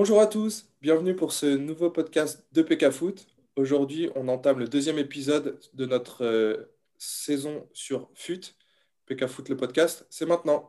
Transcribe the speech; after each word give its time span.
Bonjour 0.00 0.22
à 0.22 0.26
tous, 0.26 0.66
bienvenue 0.80 1.14
pour 1.14 1.30
ce 1.30 1.44
nouveau 1.44 1.90
podcast 1.90 2.42
de 2.52 2.62
PK 2.62 2.88
Foot. 2.88 3.26
Aujourd'hui, 3.54 4.08
on 4.14 4.28
entame 4.28 4.58
le 4.58 4.66
deuxième 4.66 4.96
épisode 4.96 5.60
de 5.74 5.84
notre 5.84 6.24
euh, 6.24 6.72
saison 6.96 7.68
sur 7.74 8.08
FUT. 8.14 8.40
PK 9.04 9.26
Foot, 9.26 9.50
le 9.50 9.58
podcast, 9.58 10.06
c'est 10.08 10.24
maintenant. 10.24 10.68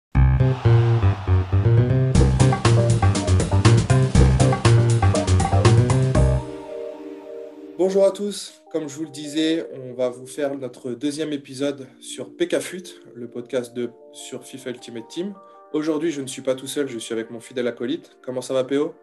Bonjour 7.78 8.06
à 8.06 8.12
tous, 8.12 8.62
comme 8.70 8.90
je 8.90 8.96
vous 8.98 9.06
le 9.06 9.12
disais, 9.12 9.66
on 9.72 9.94
va 9.94 10.10
vous 10.10 10.28
faire 10.28 10.56
notre 10.56 10.92
deuxième 10.92 11.32
épisode 11.32 11.88
sur 12.02 12.36
PK 12.36 12.60
Fut, 12.60 12.84
le 13.16 13.30
podcast 13.30 13.74
de, 13.74 13.92
sur 14.12 14.44
FIFA 14.44 14.72
Ultimate 14.72 15.08
Team. 15.08 15.34
Aujourd'hui, 15.74 16.12
je 16.12 16.20
ne 16.22 16.28
suis 16.28 16.42
pas 16.42 16.54
tout 16.54 16.68
seul, 16.68 16.90
je 16.90 17.00
suis 17.00 17.14
avec 17.14 17.32
mon 17.32 17.40
fidèle 17.40 17.66
acolyte. 17.68 18.18
Comment 18.22 18.42
ça 18.42 18.54
va, 18.54 18.66
PO 18.66 18.94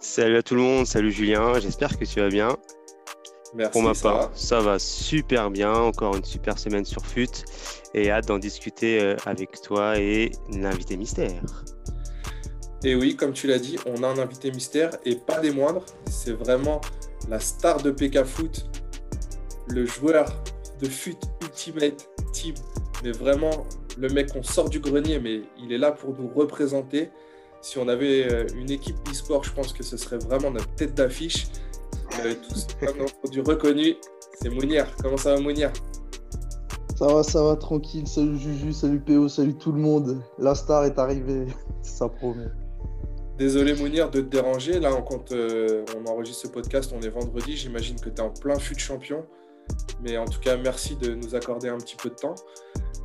Salut 0.00 0.36
à 0.36 0.42
tout 0.42 0.56
le 0.56 0.60
monde, 0.60 0.86
salut 0.86 1.12
Julien, 1.12 1.58
j'espère 1.60 1.96
que 1.96 2.04
tu 2.04 2.18
vas 2.18 2.28
bien. 2.28 2.56
Merci. 3.54 3.72
Pour 3.72 3.82
ma 3.82 3.94
ça 3.94 4.02
part, 4.02 4.28
va 4.30 4.36
ça 4.36 4.60
va 4.60 4.78
super 4.80 5.50
bien, 5.50 5.72
encore 5.72 6.16
une 6.16 6.24
super 6.24 6.58
semaine 6.58 6.84
sur 6.84 7.06
FUT 7.06 7.28
et 7.94 8.10
hâte 8.10 8.26
d'en 8.26 8.38
discuter 8.38 9.00
euh, 9.00 9.16
avec 9.24 9.60
toi 9.60 9.98
et 9.98 10.32
l'invité 10.52 10.96
mystère. 10.96 11.64
Et 12.82 12.96
oui, 12.96 13.14
comme 13.16 13.32
tu 13.32 13.46
l'as 13.46 13.58
dit, 13.58 13.76
on 13.86 14.02
a 14.02 14.08
un 14.08 14.18
invité 14.18 14.50
mystère 14.50 14.90
et 15.04 15.14
pas 15.14 15.38
des 15.38 15.52
moindres. 15.52 15.84
C'est 16.10 16.32
vraiment 16.32 16.80
la 17.28 17.38
star 17.38 17.82
de 17.82 17.92
PK 17.92 18.24
Foot, 18.24 18.66
le 19.68 19.86
joueur 19.86 20.42
de 20.80 20.88
FUT 20.88 21.16
Ultimate 21.42 22.08
Team, 22.32 22.54
mais 23.02 23.12
vraiment 23.12 23.66
le 23.98 24.08
mec 24.08 24.32
qu'on 24.32 24.42
sort 24.42 24.68
du 24.68 24.80
grenier, 24.80 25.18
mais 25.18 25.42
il 25.62 25.72
est 25.72 25.78
là 25.78 25.92
pour 25.92 26.14
nous 26.18 26.28
représenter. 26.28 27.10
Si 27.60 27.78
on 27.78 27.88
avait 27.88 28.32
euh, 28.32 28.46
une 28.54 28.70
équipe 28.70 28.96
e-sport, 29.10 29.42
je 29.44 29.52
pense 29.52 29.72
que 29.72 29.82
ce 29.82 29.96
serait 29.96 30.18
vraiment 30.18 30.50
notre 30.50 30.72
tête 30.76 30.94
d'affiche. 30.94 31.48
On 32.14 32.20
avait 32.20 32.36
tous 32.36 32.66
un 32.82 33.04
produit 33.20 33.40
reconnu. 33.40 33.96
C'est 34.40 34.50
Mounir. 34.50 34.86
Comment 35.02 35.16
ça 35.16 35.34
va, 35.34 35.40
Mounir 35.40 35.72
Ça 36.96 37.06
va, 37.06 37.22
ça 37.22 37.42
va, 37.42 37.56
tranquille. 37.56 38.06
Salut 38.06 38.38
Juju, 38.38 38.72
salut 38.72 39.00
PO, 39.00 39.28
salut 39.28 39.54
tout 39.54 39.72
le 39.72 39.80
monde. 39.80 40.22
La 40.38 40.54
star 40.54 40.84
est 40.84 40.98
arrivée, 40.98 41.46
ça 41.82 42.08
promet. 42.08 42.46
Désolé 43.36 43.74
Mounir 43.74 44.10
de 44.10 44.20
te 44.20 44.26
déranger. 44.26 44.78
Là, 44.78 44.94
on, 44.94 45.02
compte, 45.02 45.32
euh, 45.32 45.84
on 45.96 46.08
enregistre 46.08 46.46
ce 46.46 46.48
podcast, 46.48 46.92
on 46.96 47.00
est 47.00 47.08
vendredi. 47.08 47.56
J'imagine 47.56 47.98
que 47.98 48.08
tu 48.08 48.16
es 48.16 48.20
en 48.20 48.30
plein 48.30 48.58
fut 48.58 48.74
de 48.74 48.80
champion. 48.80 49.24
Mais 50.02 50.16
en 50.16 50.24
tout 50.24 50.40
cas, 50.40 50.56
merci 50.56 50.96
de 50.96 51.14
nous 51.14 51.34
accorder 51.34 51.68
un 51.68 51.78
petit 51.78 51.96
peu 51.96 52.10
de 52.10 52.14
temps. 52.14 52.34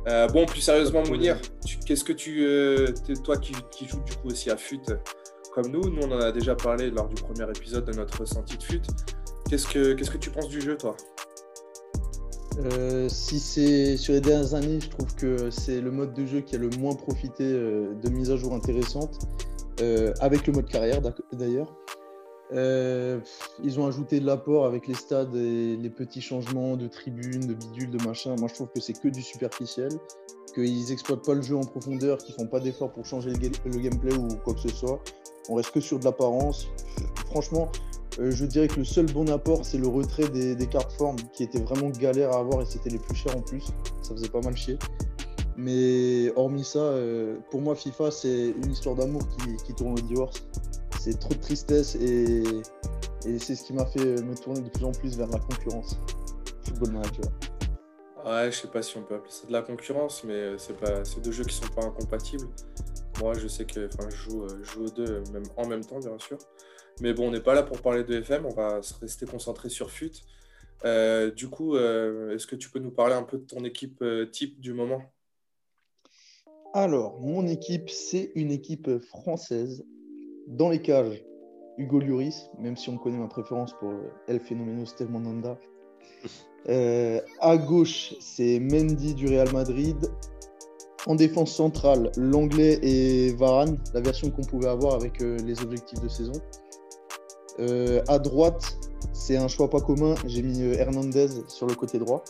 Euh, 0.06 0.28
bon, 0.28 0.44
plus 0.44 0.60
sérieusement, 0.60 1.02
Mounir, 1.08 1.40
qu'est-ce 1.86 2.04
que 2.04 2.12
tu. 2.12 2.44
euh, 2.44 2.88
toi 3.24 3.36
qui, 3.38 3.54
qui 3.70 3.86
joues 3.86 4.02
du 4.04 4.14
coup 4.16 4.28
aussi 4.28 4.50
à 4.50 4.56
fut 4.56 4.80
euh, 4.90 4.96
comme 5.54 5.68
nous, 5.68 5.88
nous 5.88 6.02
on 6.02 6.12
en 6.12 6.20
a 6.20 6.32
déjà 6.32 6.54
parlé 6.54 6.90
lors 6.90 7.08
du 7.08 7.14
premier 7.14 7.48
épisode 7.48 7.84
de 7.86 7.92
notre 7.92 8.20
ressenti 8.20 8.58
de 8.58 8.62
fut. 8.62 8.82
Qu'est-ce 9.48 9.66
que, 9.66 9.94
qu'est-ce 9.94 10.10
que 10.10 10.18
tu 10.18 10.30
penses 10.30 10.48
du 10.48 10.60
jeu, 10.60 10.76
toi? 10.76 10.96
Euh, 12.58 13.08
si 13.08 13.40
c'est 13.40 13.96
sur 13.96 14.12
les 14.12 14.20
dernières 14.20 14.54
années, 14.54 14.78
je 14.80 14.90
trouve 14.90 15.14
que 15.14 15.50
c'est 15.50 15.80
le 15.80 15.90
mode 15.90 16.12
de 16.12 16.26
jeu 16.26 16.40
qui 16.40 16.56
a 16.56 16.58
le 16.58 16.70
moins 16.78 16.94
profité 16.94 17.44
de 17.52 18.08
mises 18.10 18.30
à 18.30 18.36
jour 18.36 18.52
intéressantes, 18.52 19.18
avec 20.20 20.46
le 20.46 20.52
mode 20.52 20.68
carrière 20.68 21.00
d'ailleurs. 21.32 21.74
Euh, 22.52 23.20
ils 23.62 23.80
ont 23.80 23.86
ajouté 23.86 24.20
de 24.20 24.26
l'apport 24.26 24.66
avec 24.66 24.86
les 24.86 24.94
stades 24.94 25.34
et 25.34 25.76
les 25.76 25.90
petits 25.90 26.20
changements 26.20 26.76
de 26.76 26.86
tribunes, 26.88 27.46
de 27.46 27.54
bidules, 27.54 27.90
de 27.90 28.04
machin. 28.04 28.36
Moi, 28.38 28.48
je 28.48 28.54
trouve 28.54 28.68
que 28.74 28.80
c'est 28.80 28.92
que 28.92 29.08
du 29.08 29.22
superficiel, 29.22 29.90
qu'ils 30.54 30.92
exploitent 30.92 31.24
pas 31.24 31.34
le 31.34 31.42
jeu 31.42 31.56
en 31.56 31.64
profondeur, 31.64 32.18
qu'ils 32.18 32.34
font 32.34 32.46
pas 32.46 32.60
d'efforts 32.60 32.92
pour 32.92 33.06
changer 33.06 33.30
le, 33.30 33.38
ga- 33.38 33.58
le 33.64 33.78
gameplay 33.78 34.14
ou 34.14 34.28
quoi 34.44 34.54
que 34.54 34.60
ce 34.60 34.68
soit. 34.68 35.00
On 35.48 35.54
reste 35.54 35.72
que 35.72 35.80
sur 35.80 35.98
de 35.98 36.04
l'apparence. 36.04 36.68
Franchement, 37.26 37.70
euh, 38.18 38.30
je 38.30 38.44
dirais 38.44 38.68
que 38.68 38.76
le 38.76 38.84
seul 38.84 39.06
bon 39.06 39.28
apport, 39.30 39.64
c'est 39.64 39.78
le 39.78 39.88
retrait 39.88 40.28
des, 40.28 40.66
cartes 40.66 40.92
formes 40.92 41.16
qui 41.32 41.42
étaient 41.42 41.60
vraiment 41.60 41.88
galères 41.88 42.32
à 42.32 42.38
avoir 42.38 42.62
et 42.62 42.66
c'était 42.66 42.90
les 42.90 42.98
plus 42.98 43.16
chers 43.16 43.36
en 43.36 43.40
plus. 43.40 43.64
Ça 44.02 44.14
faisait 44.14 44.28
pas 44.28 44.40
mal 44.40 44.56
chier. 44.56 44.78
Mais 45.56 46.32
hormis 46.36 46.64
ça, 46.64 46.80
euh, 46.80 47.38
pour 47.50 47.60
moi, 47.60 47.74
FIFA, 47.74 48.10
c'est 48.10 48.50
une 48.50 48.70
histoire 48.70 48.96
d'amour 48.96 49.22
qui 49.66 49.74
tourne 49.74 49.92
au 49.92 50.02
divorce. 50.02 50.44
C'est 51.04 51.18
trop 51.18 51.34
de 51.34 51.40
tristesse 51.40 51.96
et, 51.96 52.42
et 53.26 53.38
c'est 53.38 53.54
ce 53.54 53.64
qui 53.64 53.74
m'a 53.74 53.84
fait 53.84 54.22
me 54.22 54.34
tourner 54.34 54.62
de 54.62 54.70
plus 54.70 54.86
en 54.86 54.92
plus 54.92 55.18
vers 55.18 55.28
la 55.28 55.38
concurrence. 55.38 55.98
Football 56.62 56.92
Manager. 56.92 57.30
Ouais, 58.24 58.50
je 58.50 58.60
sais 58.62 58.68
pas 58.68 58.80
si 58.80 58.96
on 58.96 59.02
peut 59.02 59.16
appeler 59.16 59.30
ça 59.30 59.46
de 59.46 59.52
la 59.52 59.60
concurrence, 59.60 60.24
mais 60.24 60.32
euh, 60.32 60.56
c'est 60.56 60.78
pas, 60.78 61.04
c'est 61.04 61.20
deux 61.20 61.30
jeux 61.30 61.44
qui 61.44 61.54
sont 61.54 61.68
pas 61.76 61.84
incompatibles. 61.84 62.48
Moi, 63.20 63.34
je 63.34 63.46
sais 63.48 63.66
que, 63.66 63.86
enfin, 63.92 64.08
je 64.08 64.16
joue, 64.16 64.44
euh, 64.44 64.60
je 64.62 64.70
joue 64.70 64.84
aux 64.86 64.90
deux, 64.90 65.06
euh, 65.06 65.24
même 65.30 65.42
en 65.58 65.66
même 65.66 65.84
temps, 65.84 65.98
bien 65.98 66.18
sûr. 66.18 66.38
Mais 67.02 67.12
bon, 67.12 67.28
on 67.28 67.32
n'est 67.32 67.42
pas 67.42 67.52
là 67.52 67.62
pour 67.62 67.82
parler 67.82 68.02
de 68.02 68.14
FM, 68.14 68.46
on 68.46 68.54
va 68.54 68.80
se 68.80 68.94
rester 68.98 69.26
concentré 69.26 69.68
sur 69.68 69.90
FUT. 69.90 70.10
Euh, 70.86 71.30
du 71.30 71.48
coup, 71.48 71.76
euh, 71.76 72.34
est-ce 72.34 72.46
que 72.46 72.56
tu 72.56 72.70
peux 72.70 72.78
nous 72.78 72.92
parler 72.92 73.14
un 73.14 73.24
peu 73.24 73.36
de 73.36 73.44
ton 73.44 73.62
équipe 73.64 74.00
euh, 74.00 74.24
type 74.24 74.58
du 74.58 74.72
moment? 74.72 75.02
Alors, 76.72 77.20
mon 77.20 77.46
équipe, 77.46 77.90
c'est 77.90 78.32
une 78.34 78.50
équipe 78.50 78.98
française. 79.00 79.84
Dans 80.46 80.68
les 80.70 80.80
cages, 80.82 81.22
Hugo 81.78 82.00
Lloris, 82.00 82.50
même 82.58 82.76
si 82.76 82.88
on 82.90 82.98
connaît 82.98 83.18
ma 83.18 83.26
préférence 83.28 83.72
pour 83.74 83.90
euh, 83.90 84.10
El 84.28 84.40
Fenomeno 84.40 84.84
Steve 84.86 85.10
Mandanda. 85.10 85.58
Euh, 86.70 87.20
à 87.40 87.58
gauche, 87.58 88.14
c'est 88.20 88.58
Mendy 88.58 89.12
du 89.14 89.26
Real 89.26 89.52
Madrid. 89.52 89.98
En 91.06 91.14
défense 91.14 91.54
centrale, 91.54 92.10
l'anglais 92.16 92.78
et 92.82 93.34
Varane, 93.34 93.76
la 93.92 94.00
version 94.00 94.30
qu'on 94.30 94.40
pouvait 94.44 94.68
avoir 94.68 94.94
avec 94.94 95.20
euh, 95.20 95.36
les 95.44 95.60
objectifs 95.60 96.00
de 96.00 96.08
saison. 96.08 96.32
Euh, 97.58 98.00
à 98.08 98.18
droite, 98.18 98.78
c'est 99.12 99.36
un 99.36 99.46
choix 99.48 99.68
pas 99.68 99.80
commun. 99.82 100.14
J'ai 100.26 100.40
mis 100.40 100.62
euh, 100.62 100.72
Hernandez 100.78 101.28
sur 101.48 101.66
le 101.66 101.74
côté 101.74 101.98
droit. 101.98 102.24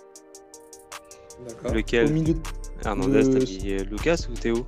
D'accord. 1.47 1.71
Au 1.71 1.75
Lequel 1.75 2.13
milieu, 2.13 2.35
Hernandez, 2.85 3.23
le- 3.23 3.39
t'as 3.39 3.69
euh, 3.69 3.85
Lucas 3.89 4.27
ou 4.29 4.35
Théo? 4.35 4.67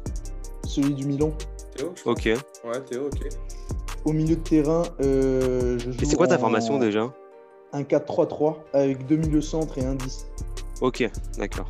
Celui 0.65 0.95
du 0.95 1.07
Milan. 1.07 1.33
Théo. 1.77 1.93
Ok. 2.05 2.25
Ouais, 2.65 2.81
Théo, 2.89 3.07
ok. 3.07 3.29
Au 4.05 4.13
milieu 4.13 4.37
de 4.37 4.41
terrain, 4.41 4.83
euh, 5.01 5.79
je 5.79 5.91
joue. 5.91 6.01
Et 6.03 6.05
c'est 6.05 6.17
quoi 6.17 6.27
ta 6.29 6.37
en- 6.37 6.39
formation 6.39 6.79
déjà 6.79 7.13
Un 7.73 7.83
4-3-3 7.83 8.59
avec 8.73 9.07
deux 9.07 9.17
milieux 9.17 9.41
centre 9.41 9.79
et 9.79 9.85
un 9.85 9.95
10. 9.95 10.27
Ok, 10.81 11.09
d'accord. 11.39 11.69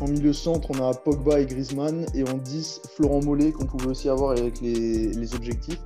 En 0.00 0.08
milieu 0.08 0.32
centre, 0.32 0.70
on 0.70 0.82
a 0.88 0.92
Pogba 0.94 1.40
et 1.40 1.46
Griezmann. 1.46 2.04
Et 2.14 2.22
en 2.28 2.34
10, 2.36 2.82
Florent 2.96 3.20
Mollet, 3.24 3.52
qu'on 3.52 3.66
pouvait 3.66 3.86
aussi 3.88 4.08
avoir 4.08 4.32
avec 4.32 4.60
les, 4.60 5.08
les 5.12 5.34
objectifs. 5.34 5.80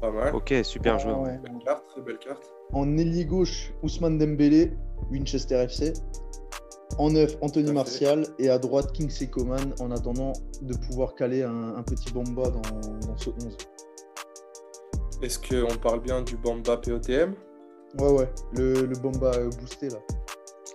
Pas 0.00 0.10
mal. 0.10 0.34
Ok, 0.34 0.54
super 0.62 0.94
Ah 0.94 0.98
joueur. 0.98 1.20
ouais. 1.22 1.38
Belle 1.38 1.58
carte, 1.64 1.86
très 1.88 2.00
belle 2.00 2.18
carte. 2.18 2.42
En 2.72 2.96
ailier 2.96 3.24
gauche, 3.24 3.72
Ousmane 3.82 4.18
Dembélé, 4.18 4.72
Winchester 5.10 5.56
FC. 5.56 5.92
En 6.98 7.10
9, 7.10 7.36
Anthony. 7.40 7.72
Martial. 7.72 8.24
Et 8.38 8.48
à 8.50 8.58
droite, 8.58 8.92
Kingsley 8.92 9.28
Coman, 9.28 9.74
en 9.80 9.90
attendant 9.90 10.32
de 10.62 10.74
pouvoir 10.74 11.14
caler 11.14 11.42
un, 11.42 11.74
un 11.76 11.82
petit 11.82 12.12
Bamba 12.12 12.50
dans, 12.50 12.60
dans 13.06 13.16
ce 13.16 13.30
11. 13.30 13.56
Est-ce 15.22 15.38
qu'on 15.38 15.76
parle 15.76 16.00
bien 16.00 16.22
du 16.22 16.36
Bamba 16.36 16.76
POTM? 16.78 17.34
Ouais, 17.98 18.08
ouais, 18.10 18.32
le, 18.56 18.86
le 18.86 18.96
Bamba 18.98 19.32
euh, 19.34 19.50
boosté 19.60 19.88
là. 19.88 19.98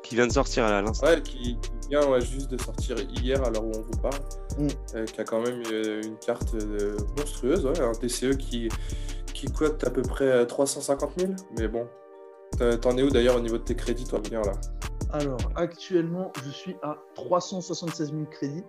Qui 0.03 0.15
vient 0.15 0.27
de 0.27 0.31
sortir 0.31 0.65
à 0.65 0.81
l'instant. 0.81 1.07
Ouais, 1.07 1.21
qui, 1.23 1.57
qui 1.57 1.71
vient 1.89 2.07
ouais, 2.09 2.21
juste 2.21 2.51
de 2.51 2.61
sortir 2.61 2.95
hier 3.09 3.43
à 3.43 3.49
l'heure 3.49 3.63
où 3.65 3.71
on 3.75 3.81
vous 3.81 4.01
parle, 4.01 4.19
Mm. 4.57 4.67
euh, 4.95 5.03
qui 5.05 5.19
a 5.19 5.23
quand 5.25 5.41
même 5.41 5.61
euh, 5.71 6.01
une 6.01 6.15
carte 6.19 6.55
monstrueuse, 7.17 7.65
ouais, 7.65 7.79
un 7.81 7.91
TCE 7.91 8.37
qui, 8.37 8.69
qui 9.45 9.51
cote 9.53 9.83
à 9.83 9.89
peu 9.89 10.01
près 10.01 10.25
euh, 10.29 10.45
350 10.45 11.11
000. 11.19 11.31
Mais 11.57 11.67
bon, 11.67 11.87
T'en- 12.81 12.97
es 12.97 13.03
où 13.03 13.09
d'ailleurs 13.09 13.35
au 13.35 13.41
niveau 13.41 13.57
de 13.57 13.63
tes 13.63 13.75
crédits, 13.75 14.05
toi, 14.05 14.19
bien 14.19 14.41
là? 14.41 14.53
Alors, 15.11 15.37
actuellement, 15.55 16.31
je 16.45 16.49
suis 16.51 16.75
à 16.81 16.97
376 17.15 18.11
000 18.11 18.25
crédits. 18.31 18.63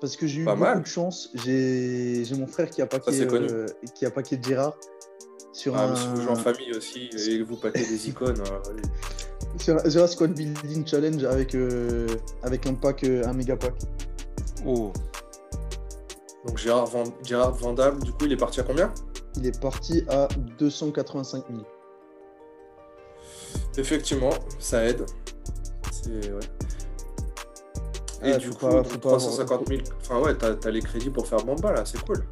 Parce 0.00 0.16
que 0.16 0.26
j'ai 0.26 0.42
eu 0.42 0.44
Pas 0.44 0.52
beaucoup 0.54 0.64
mal. 0.64 0.82
de 0.82 0.86
chance. 0.86 1.30
J'ai 1.34 2.22
mon 2.38 2.46
frère 2.46 2.68
qui 2.70 2.82
a 2.82 2.86
paqué, 2.86 3.22
euh, 3.22 3.66
qui 3.94 4.04
a 4.06 4.10
paqué 4.10 4.38
Gérard 4.42 4.76
sur 5.52 5.76
Ah, 5.76 5.84
un 5.90 5.96
si 5.96 6.06
vous 6.08 6.16
jouez 6.22 6.30
en 6.30 6.36
famille 6.36 6.72
aussi 6.76 7.10
et 7.28 7.42
vous 7.42 7.56
pâtez 7.56 7.80
des 7.86 8.08
icônes, 8.08 8.40
euh, 8.40 8.70
allez. 8.70 8.82
sur 9.90 10.02
un- 10.02 10.06
Squad 10.06 10.32
Building 10.34 10.86
Challenge 10.86 11.24
avec, 11.24 11.54
euh, 11.54 12.06
avec 12.42 12.66
un 12.66 12.74
pack, 12.74 13.04
euh, 13.04 13.24
un 13.26 13.32
méga 13.32 13.56
pack. 13.56 13.74
Oh, 14.66 14.92
Donc 16.46 16.58
Gérard, 16.58 16.86
Van... 16.86 17.04
Gérard 17.24 17.56
du 18.02 18.12
coup, 18.12 18.24
il 18.26 18.32
est 18.32 18.36
parti 18.36 18.60
à 18.60 18.62
combien? 18.62 18.92
Il 19.36 19.46
est 19.46 19.60
parti 19.60 20.04
à 20.08 20.28
285 20.58 21.44
000. 21.50 21.62
Effectivement, 23.78 24.30
ça 24.58 24.84
aide. 24.84 25.04
C'est 25.92 26.32
ouais. 26.32 26.40
Et 28.22 28.32
Ouais, 28.32 28.38
du 28.38 28.50
coup, 28.50 28.66
pas- 28.66 28.72
donc 28.72 28.86
faut 28.86 28.98
pas 28.98 29.08
avoir- 29.14 29.20
350 29.20 29.68
000. 29.68 29.80
Enfin 30.02 30.20
ouais, 30.20 30.34
t'as 30.36 30.70
les 30.70 30.82
crédits 30.82 31.10
pour 31.10 31.26
faire 31.26 31.42
Bamba 31.44 31.72
là, 31.72 31.84
c'est 31.84 32.00
cool. 32.04 32.24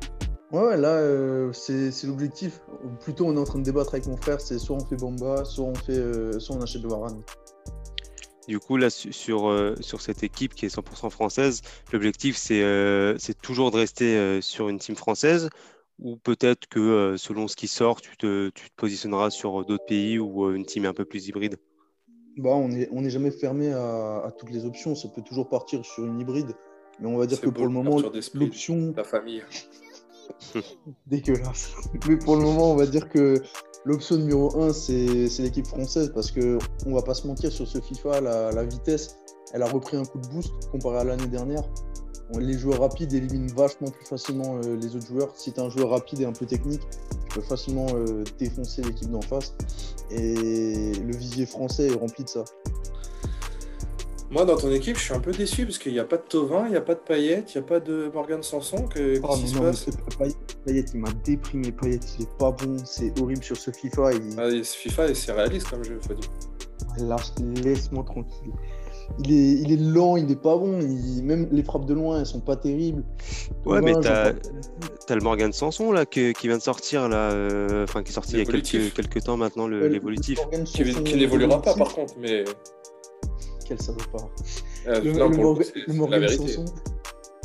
Ouais, 0.50 0.62
ouais, 0.62 0.76
là, 0.76 0.88
euh, 0.96 1.52
c'est 1.52 1.90
l'objectif. 2.04 2.60
Plutôt, 3.00 3.26
on 3.26 3.36
est 3.36 3.38
en 3.38 3.44
train 3.44 3.58
de 3.58 3.64
débattre 3.64 3.94
avec 3.94 4.06
mon 4.06 4.16
frère 4.16 4.40
c'est 4.40 4.58
soit 4.58 4.76
on 4.76 4.84
fait 4.84 4.96
Bamba, 4.96 5.44
soit 5.44 5.64
on, 5.66 5.74
fait, 5.74 5.92
euh, 5.96 6.38
soit 6.38 6.56
on 6.56 6.60
achète 6.62 6.82
de 6.82 6.88
Varane. 6.88 7.22
Du 8.48 8.58
coup, 8.58 8.78
là, 8.78 8.88
su- 8.88 9.12
sur, 9.12 9.50
euh, 9.50 9.74
sur 9.80 10.00
cette 10.00 10.22
équipe 10.22 10.54
qui 10.54 10.64
est 10.66 10.70
100% 10.70 11.10
française, 11.10 11.60
l'objectif, 11.92 12.36
c'est 12.38 12.62
euh, 12.62 13.14
c'est 13.18 13.38
toujours 13.40 13.70
de 13.70 13.76
rester 13.76 14.16
euh, 14.16 14.40
sur 14.40 14.70
une 14.70 14.78
team 14.78 14.96
française 14.96 15.50
ou 15.98 16.16
peut-être 16.16 16.66
que 16.68 17.16
selon 17.16 17.48
ce 17.48 17.56
qui 17.56 17.68
sort, 17.68 18.00
tu 18.00 18.16
te, 18.16 18.50
tu 18.50 18.70
te 18.70 18.74
positionneras 18.76 19.30
sur 19.30 19.64
d'autres 19.64 19.86
pays 19.86 20.18
ou 20.18 20.50
une 20.50 20.64
team 20.64 20.86
un 20.86 20.94
peu 20.94 21.04
plus 21.04 21.28
hybride? 21.28 21.56
Bah, 22.36 22.50
On 22.50 22.68
n'est 22.68 22.88
on 22.92 23.04
est 23.04 23.10
jamais 23.10 23.32
fermé 23.32 23.72
à, 23.72 24.22
à, 24.24 24.32
toutes 24.32 24.50
les 24.50 24.64
options. 24.64 24.94
Ça 24.94 25.08
peut 25.08 25.22
toujours 25.22 25.48
partir 25.48 25.84
sur 25.84 26.04
une 26.06 26.20
hybride. 26.20 26.52
Mais 27.00 27.06
on 27.06 27.16
va 27.16 27.26
dire 27.26 27.40
que 27.40 27.50
pour 27.50 27.64
le 27.64 27.72
moment, 27.72 28.00
l'option. 28.34 28.94
La 28.96 29.04
famille. 29.04 29.42
Dégueulasse. 31.06 31.72
Mais 32.08 32.16
pour 32.16 32.36
le 32.36 32.42
moment, 32.42 32.72
on 32.72 32.76
va 32.76 32.86
dire 32.86 33.08
que 33.08 33.42
l'option 33.84 34.16
numéro 34.16 34.60
1, 34.60 34.72
c'est 34.72 35.28
l'équipe 35.38 35.66
française 35.66 36.12
parce 36.14 36.30
que 36.30 36.58
on 36.86 36.94
va 36.94 37.02
pas 37.02 37.14
se 37.14 37.26
mentir 37.26 37.50
sur 37.50 37.66
ce 37.66 37.80
FIFA, 37.80 38.20
la, 38.20 38.52
la 38.52 38.64
vitesse, 38.64 39.16
elle 39.52 39.62
a 39.62 39.66
repris 39.66 39.96
un 39.96 40.04
coup 40.04 40.18
de 40.18 40.28
boost 40.28 40.52
comparé 40.70 40.98
à 40.98 41.04
l'année 41.04 41.26
dernière. 41.26 41.62
Les 42.34 42.58
joueurs 42.58 42.80
rapides 42.80 43.12
éliminent 43.14 43.50
vachement 43.54 43.90
plus 43.90 44.04
facilement 44.04 44.56
euh, 44.56 44.76
les 44.76 44.94
autres 44.94 45.06
joueurs. 45.06 45.32
Si 45.34 45.52
tu 45.52 45.60
es 45.60 45.62
un 45.62 45.70
joueur 45.70 45.90
rapide 45.90 46.20
et 46.20 46.24
un 46.26 46.32
peu 46.32 46.44
technique, 46.44 46.82
tu 46.90 47.34
peux 47.36 47.40
facilement 47.40 47.86
euh, 47.94 48.22
défoncer 48.38 48.82
l'équipe 48.82 49.10
d'en 49.10 49.22
face. 49.22 49.54
Et 50.10 50.92
le 50.92 51.16
visier 51.16 51.46
français 51.46 51.88
est 51.88 51.94
rempli 51.94 52.24
de 52.24 52.28
ça. 52.28 52.44
Moi, 54.30 54.44
dans 54.44 54.58
ton 54.58 54.70
équipe, 54.70 54.98
je 54.98 55.04
suis 55.04 55.14
un 55.14 55.20
peu 55.20 55.32
déçu 55.32 55.64
parce 55.64 55.78
qu'il 55.78 55.92
n'y 55.92 55.98
a 55.98 56.04
pas 56.04 56.18
de 56.18 56.22
Tovin, 56.22 56.66
il 56.66 56.72
n'y 56.72 56.76
a 56.76 56.82
pas 56.82 56.94
de 56.94 57.00
Payet, 57.00 57.44
il 57.48 57.58
n'y 57.58 57.64
a 57.64 57.66
pas 57.66 57.80
de 57.80 58.10
Morgan 58.12 58.42
Sanson. 58.42 58.86
Que, 58.86 59.18
oh, 59.22 59.36
se 59.36 59.58
passe 59.58 59.86
Payet, 60.66 60.84
il 60.92 61.00
m'a 61.00 61.10
déprimé. 61.24 61.72
Payet, 61.72 62.00
il 62.18 62.24
est 62.24 62.38
pas 62.38 62.50
bon. 62.50 62.76
C'est 62.84 63.18
horrible 63.18 63.42
sur 63.42 63.56
ce 63.56 63.70
FIFA. 63.70 64.10
Ah, 64.36 64.50
ce 64.50 64.76
FIFA, 64.76 65.14
c'est 65.14 65.32
réaliste 65.32 65.70
comme 65.70 65.82
jeu, 65.82 65.98
faut 66.06 66.12
dire. 66.12 66.30
Laisse-moi 67.64 68.04
tranquille. 68.04 68.52
Il 69.24 69.32
est, 69.32 69.52
il 69.62 69.72
est 69.72 69.76
lent, 69.76 70.16
il 70.16 70.26
n'est 70.26 70.36
pas 70.36 70.56
bon. 70.56 70.80
Même 71.22 71.48
les 71.50 71.62
frappes 71.62 71.86
de 71.86 71.94
loin, 71.94 72.20
elles 72.20 72.26
sont 72.26 72.40
pas 72.40 72.56
terribles. 72.56 73.04
Ouais, 73.64 73.80
mais 73.80 73.94
t'as 74.00 74.32
as 75.08 75.14
le 75.14 75.20
Morgan 75.22 75.52
Sanson 75.52 75.90
là, 75.92 76.06
qui 76.06 76.32
vient 76.44 76.58
de 76.58 76.62
sortir, 76.62 77.08
là, 77.08 77.32
euh, 77.32 77.84
enfin 77.84 78.02
qui 78.02 78.10
est 78.10 78.14
sorti 78.14 78.32
il 78.32 78.38
y 78.38 78.42
a 78.42 78.44
quelques, 78.44 78.92
quelques 78.94 79.22
temps 79.24 79.36
maintenant, 79.36 79.66
l'évolutif. 79.66 80.38
Qui, 80.64 80.84
qui 80.84 81.16
n'évoluera 81.16 81.60
pas 81.60 81.74
par 81.74 81.94
contre, 81.94 82.14
mais 82.20 82.44
quel 83.66 83.80
salopard. 83.80 84.30
Euh, 84.86 85.00
le, 85.00 85.12
le, 85.12 85.94
Morgan 85.94 86.28
Sanson, 86.28 86.64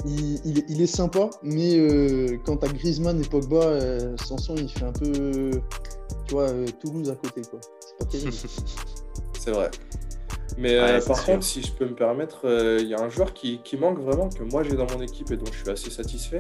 il, 0.06 0.40
il, 0.46 0.64
il, 0.70 0.82
est 0.82 0.88
sympa, 0.88 1.30
mais 1.44 1.78
euh, 1.78 2.38
quand 2.46 2.58
t'as 2.58 2.68
Griezmann 2.68 3.22
et 3.22 3.28
Pogba, 3.28 3.64
euh, 3.64 4.16
Sanson 4.26 4.56
il 4.56 4.70
fait 4.70 4.86
un 4.86 4.92
peu, 4.92 5.52
tu 6.26 6.34
vois, 6.34 6.50
euh, 6.50 6.66
Toulouse 6.80 7.10
à 7.10 7.16
côté, 7.16 7.42
quoi. 7.50 7.60
C'est 7.80 7.98
pas 7.98 8.06
terrible. 8.06 8.34
c'est 9.40 9.52
vrai. 9.52 9.72
Mais 10.58 10.76
euh, 10.76 11.02
par 11.02 11.26
contre, 11.26 11.44
si 11.44 11.62
je 11.62 11.72
peux 11.72 11.86
me 11.86 11.96
permettre, 11.96 12.42
euh, 12.46 12.80
il 12.80 12.88
y 12.88 12.94
a 12.94 13.00
un 13.00 13.10
joueur 13.10 13.34
qui, 13.34 13.60
qui, 13.64 13.78
manque 13.78 14.00
vraiment, 14.00 14.30
que 14.30 14.44
moi 14.44 14.64
j'ai 14.64 14.76
dans 14.76 14.88
mon 14.92 15.02
équipe 15.02 15.32
et 15.32 15.38
dont 15.38 15.52
je 15.52 15.60
suis 15.60 15.70
assez 15.70 15.90
satisfait. 15.90 16.40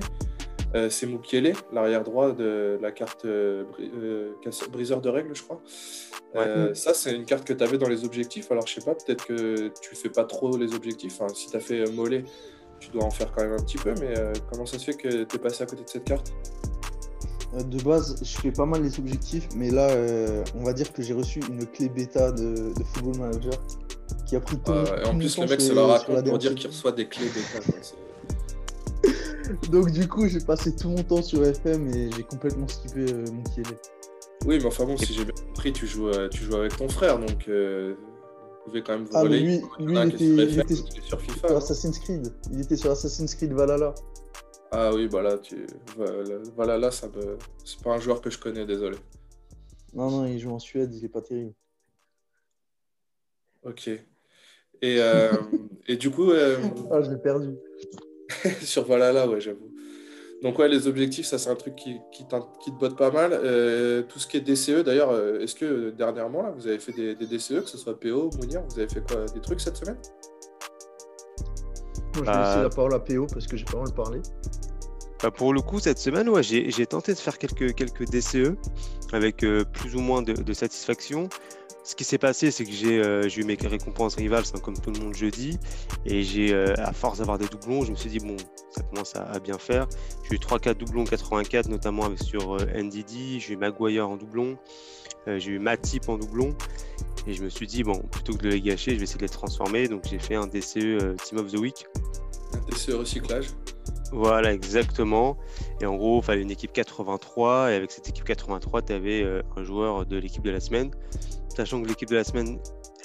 Euh, 0.75 0.89
c'est 0.89 1.05
Mukiele, 1.05 1.53
l'arrière 1.71 2.03
droit 2.03 2.31
de 2.31 2.79
la 2.81 2.91
carte 2.91 3.27
briseur 4.71 5.01
de 5.01 5.09
règles, 5.09 5.35
je 5.35 5.43
crois. 5.43 5.61
Ça, 6.73 6.93
c'est 6.93 7.13
une 7.13 7.25
carte 7.25 7.45
que 7.45 7.53
tu 7.53 7.63
avais 7.63 7.77
dans 7.77 7.89
les 7.89 8.05
objectifs. 8.05 8.51
Alors, 8.51 8.65
je 8.67 8.75
sais 8.75 8.81
pas, 8.81 8.95
peut-être 8.95 9.25
que 9.25 9.71
tu 9.81 9.95
fais 9.95 10.09
pas 10.09 10.23
trop 10.23 10.57
les 10.57 10.73
objectifs. 10.73 11.19
Enfin, 11.19 11.33
si 11.33 11.49
tu 11.49 11.57
as 11.57 11.59
fait 11.59 11.85
mollet, 11.91 12.23
tu 12.79 12.89
dois 12.89 13.03
en 13.03 13.11
faire 13.11 13.31
quand 13.31 13.43
même 13.43 13.53
un 13.53 13.63
petit 13.63 13.77
peu. 13.77 13.93
Mais 13.99 14.13
comment 14.51 14.65
ça 14.65 14.79
se 14.79 14.85
fait 14.85 14.97
que 14.97 15.23
tu 15.23 15.35
es 15.35 15.39
passé 15.39 15.63
à 15.63 15.67
côté 15.67 15.83
de 15.83 15.89
cette 15.89 16.05
carte? 16.05 16.33
De 17.53 17.83
base, 17.83 18.19
je 18.23 18.41
fais 18.41 18.51
pas 18.51 18.65
mal 18.65 18.81
les 18.81 18.97
objectifs, 18.97 19.47
mais 19.55 19.69
là, 19.69 19.89
on 20.55 20.63
va 20.63 20.73
dire 20.73 20.91
que 20.91 21.03
j'ai 21.03 21.13
reçu 21.13 21.39
une 21.49 21.67
clé 21.67 21.87
bêta 21.87 22.31
de, 22.31 22.73
de 22.73 22.83
Football 22.83 23.19
Manager 23.19 23.53
qui 24.25 24.35
a 24.35 24.39
pris 24.39 24.57
tout, 24.57 24.71
Et 24.71 25.05
en 25.05 25.17
plus, 25.17 25.37
le 25.37 25.47
mec 25.47 25.61
se 25.61 25.73
la 25.73 25.85
raconte 25.85 26.25
pour 26.27 26.37
dire 26.37 26.55
qu'il 26.55 26.67
reçoit 26.67 26.91
des 26.91 27.07
clés. 27.07 27.29
Donc, 29.71 29.91
du 29.91 30.07
coup, 30.07 30.27
j'ai 30.27 30.39
passé 30.39 30.75
tout 30.75 30.89
mon 30.89 31.03
temps 31.03 31.21
sur 31.21 31.43
FM 31.43 31.93
et 31.93 32.11
j'ai 32.11 32.23
complètement 32.23 32.67
skippé 32.67 33.11
euh, 33.11 33.25
mon 33.31 33.43
Kiele. 33.43 33.77
Oui, 34.45 34.57
mais 34.57 34.65
enfin 34.65 34.85
bon, 34.85 34.97
si 34.97 35.13
j'ai 35.13 35.25
bien 35.25 35.33
compris, 35.33 35.73
tu 35.73 35.87
joues, 35.87 36.09
euh, 36.09 36.29
tu 36.29 36.43
joues 36.43 36.55
avec 36.55 36.75
ton 36.75 36.89
frère, 36.89 37.19
donc 37.19 37.47
euh, 37.47 37.95
vous 37.95 38.65
pouvez 38.65 38.83
quand 38.83 38.93
même 38.93 39.05
vous 39.05 39.15
ah, 39.15 39.21
relayer. 39.21 39.61
Lui, 39.79 39.85
lui 39.85 39.97
il, 40.19 40.59
était, 40.59 40.75
sur 40.75 41.21
FIFA. 41.21 41.47
Sur 41.47 41.57
Assassin's 41.57 41.99
Creed. 41.99 42.33
Il 42.51 42.61
était 42.61 42.75
sur 42.75 42.91
Assassin's 42.91 43.35
Creed 43.35 43.53
Valhalla. 43.53 43.93
Ah 44.71 44.91
oui, 44.93 45.07
bah 45.07 45.21
là, 45.21 45.37
tu... 45.37 45.67
Valhalla, 46.57 46.89
ça 46.89 47.07
me... 47.07 47.37
c'est 47.63 47.79
pas 47.81 47.91
un 47.91 47.99
joueur 47.99 48.21
que 48.21 48.29
je 48.29 48.39
connais, 48.39 48.65
désolé. 48.65 48.97
Non, 49.93 50.09
non, 50.09 50.25
il 50.25 50.39
joue 50.39 50.51
en 50.51 50.59
Suède, 50.59 50.93
il 50.95 51.05
est 51.05 51.09
pas 51.09 51.21
terrible. 51.21 51.53
Ok. 53.63 53.89
Et, 54.83 54.97
euh, 54.99 55.31
et 55.87 55.95
du 55.95 56.11
coup. 56.11 56.31
Euh, 56.31 56.57
ah, 56.91 57.01
je 57.01 57.09
l'ai 57.09 57.17
perdu. 57.17 57.55
sur 58.61 58.85
Valhalla, 58.85 59.27
ouais, 59.27 59.41
j'avoue. 59.41 59.71
Donc, 60.43 60.59
ouais, 60.59 60.67
les 60.67 60.87
objectifs, 60.87 61.25
ça, 61.25 61.37
c'est 61.37 61.49
un 61.49 61.55
truc 61.55 61.75
qui, 61.75 61.99
qui, 62.11 62.25
te 62.25 62.77
botte 62.77 62.97
pas 62.97 63.11
mal. 63.11 63.31
Euh, 63.33 64.03
tout 64.03 64.19
ce 64.19 64.27
qui 64.27 64.35
est 64.35 64.41
DCE, 64.41 64.83
d'ailleurs, 64.83 65.17
est-ce 65.39 65.55
que 65.55 65.91
dernièrement, 65.91 66.43
là, 66.43 66.53
vous 66.55 66.67
avez 66.67 66.79
fait 66.79 66.91
des, 66.91 67.15
DCE, 67.15 67.61
que 67.61 67.69
ce 67.69 67.77
soit 67.77 67.97
PO, 67.97 68.29
Mounir 68.37 68.61
Vous 68.69 68.77
avez 68.77 68.89
fait 68.89 69.01
quoi 69.07 69.25
Des 69.33 69.39
trucs 69.39 69.61
cette 69.61 69.77
semaine? 69.77 69.97
Moi, 72.15 72.25
je 72.25 72.31
vais 72.31 72.37
laisser 72.37 72.61
la 72.61 72.69
parole 72.69 72.93
à 72.93 72.99
PO 72.99 73.25
parce 73.27 73.47
que 73.47 73.55
j'ai 73.55 73.63
pas 73.63 73.77
envie 73.77 73.91
de 73.91 73.95
parler. 73.95 74.19
Bah 75.23 75.31
pour 75.31 75.53
le 75.53 75.61
coup, 75.61 75.79
cette 75.79 75.99
semaine, 75.99 76.27
ouais, 76.27 76.43
j'ai 76.43 76.85
tenté 76.85 77.13
de 77.13 77.19
faire 77.19 77.37
quelques, 77.37 77.73
quelques 77.73 78.03
DCE 78.09 78.57
avec 79.13 79.45
plus 79.71 79.95
ou 79.95 80.01
moins 80.01 80.21
de, 80.21 80.33
de 80.33 80.53
satisfaction 80.53 81.29
ce 81.83 81.95
qui 81.95 82.05
s'est 82.05 82.17
passé, 82.17 82.49
c'est 82.49 82.63
que 82.63 82.71
euh, 82.85 83.27
j'ai 83.27 83.41
eu 83.41 83.43
mes 83.43 83.55
récompenses 83.55 84.15
rivales, 84.15 84.43
comme 84.63 84.77
tout 84.77 84.91
le 84.91 84.99
monde 85.01 85.13
jeudi. 85.13 85.59
Et 86.05 86.23
j'ai, 86.23 86.53
euh, 86.53 86.73
à 86.77 86.93
force 86.93 87.17
d'avoir 87.17 87.37
des 87.37 87.47
doublons, 87.47 87.83
je 87.83 87.91
me 87.91 87.95
suis 87.97 88.09
dit, 88.09 88.19
bon, 88.19 88.37
ça 88.71 88.81
commence 88.83 89.15
à, 89.15 89.37
bien 89.39 89.57
faire. 89.57 89.87
J'ai 90.23 90.35
eu 90.35 90.39
3-4 90.39 90.75
doublons 90.75 91.03
84, 91.03 91.67
notamment 91.67 92.05
avec, 92.05 92.19
sur 92.19 92.55
euh, 92.55 92.65
NDD. 92.73 93.39
J'ai 93.39 93.53
eu 93.53 93.57
Maguire 93.57 94.09
en 94.09 94.15
doublon. 94.15 94.57
j'ai 95.27 95.51
eu 95.51 95.59
Matip 95.59 96.07
en 96.07 96.17
doublon. 96.17 96.55
Et 97.27 97.33
je 97.33 97.43
me 97.43 97.49
suis 97.49 97.67
dit, 97.67 97.83
bon, 97.83 97.99
plutôt 98.11 98.33
que 98.33 98.43
de 98.43 98.49
les 98.49 98.61
gâcher, 98.61 98.91
je 98.91 98.97
vais 98.97 99.03
essayer 99.03 99.19
de 99.19 99.23
les 99.23 99.29
transformer. 99.29 99.89
Donc 99.89 100.03
j'ai 100.09 100.19
fait 100.19 100.35
un 100.35 100.47
DCE 100.47 101.17
Team 101.25 101.39
of 101.39 101.51
the 101.51 101.57
Week. 101.57 101.85
Un 102.53 102.71
DCE 102.71 102.93
recyclage 102.93 103.47
voilà, 104.15 104.53
exactement. 104.53 105.37
Et 105.81 105.87
en 105.87 105.95
gros, 105.95 106.19
il 106.19 106.23
fallait 106.23 106.43
une 106.43 106.51
équipe 106.51 106.71
83. 106.71 107.71
Et 107.71 107.75
avec 107.75 107.89
cette 107.89 108.07
équipe 108.07 108.25
83, 108.25 108.83
tu 108.83 108.93
avais 108.93 109.25
un 109.57 109.63
joueur 109.63 110.05
de 110.05 110.17
l'équipe 110.17 110.43
de 110.43 110.51
la 110.51 110.59
semaine 110.59 110.91
sachant 111.55 111.81
que 111.81 111.87
l'équipe 111.87 112.09
de 112.09 112.15
la 112.15 112.23
semaine, 112.23 112.59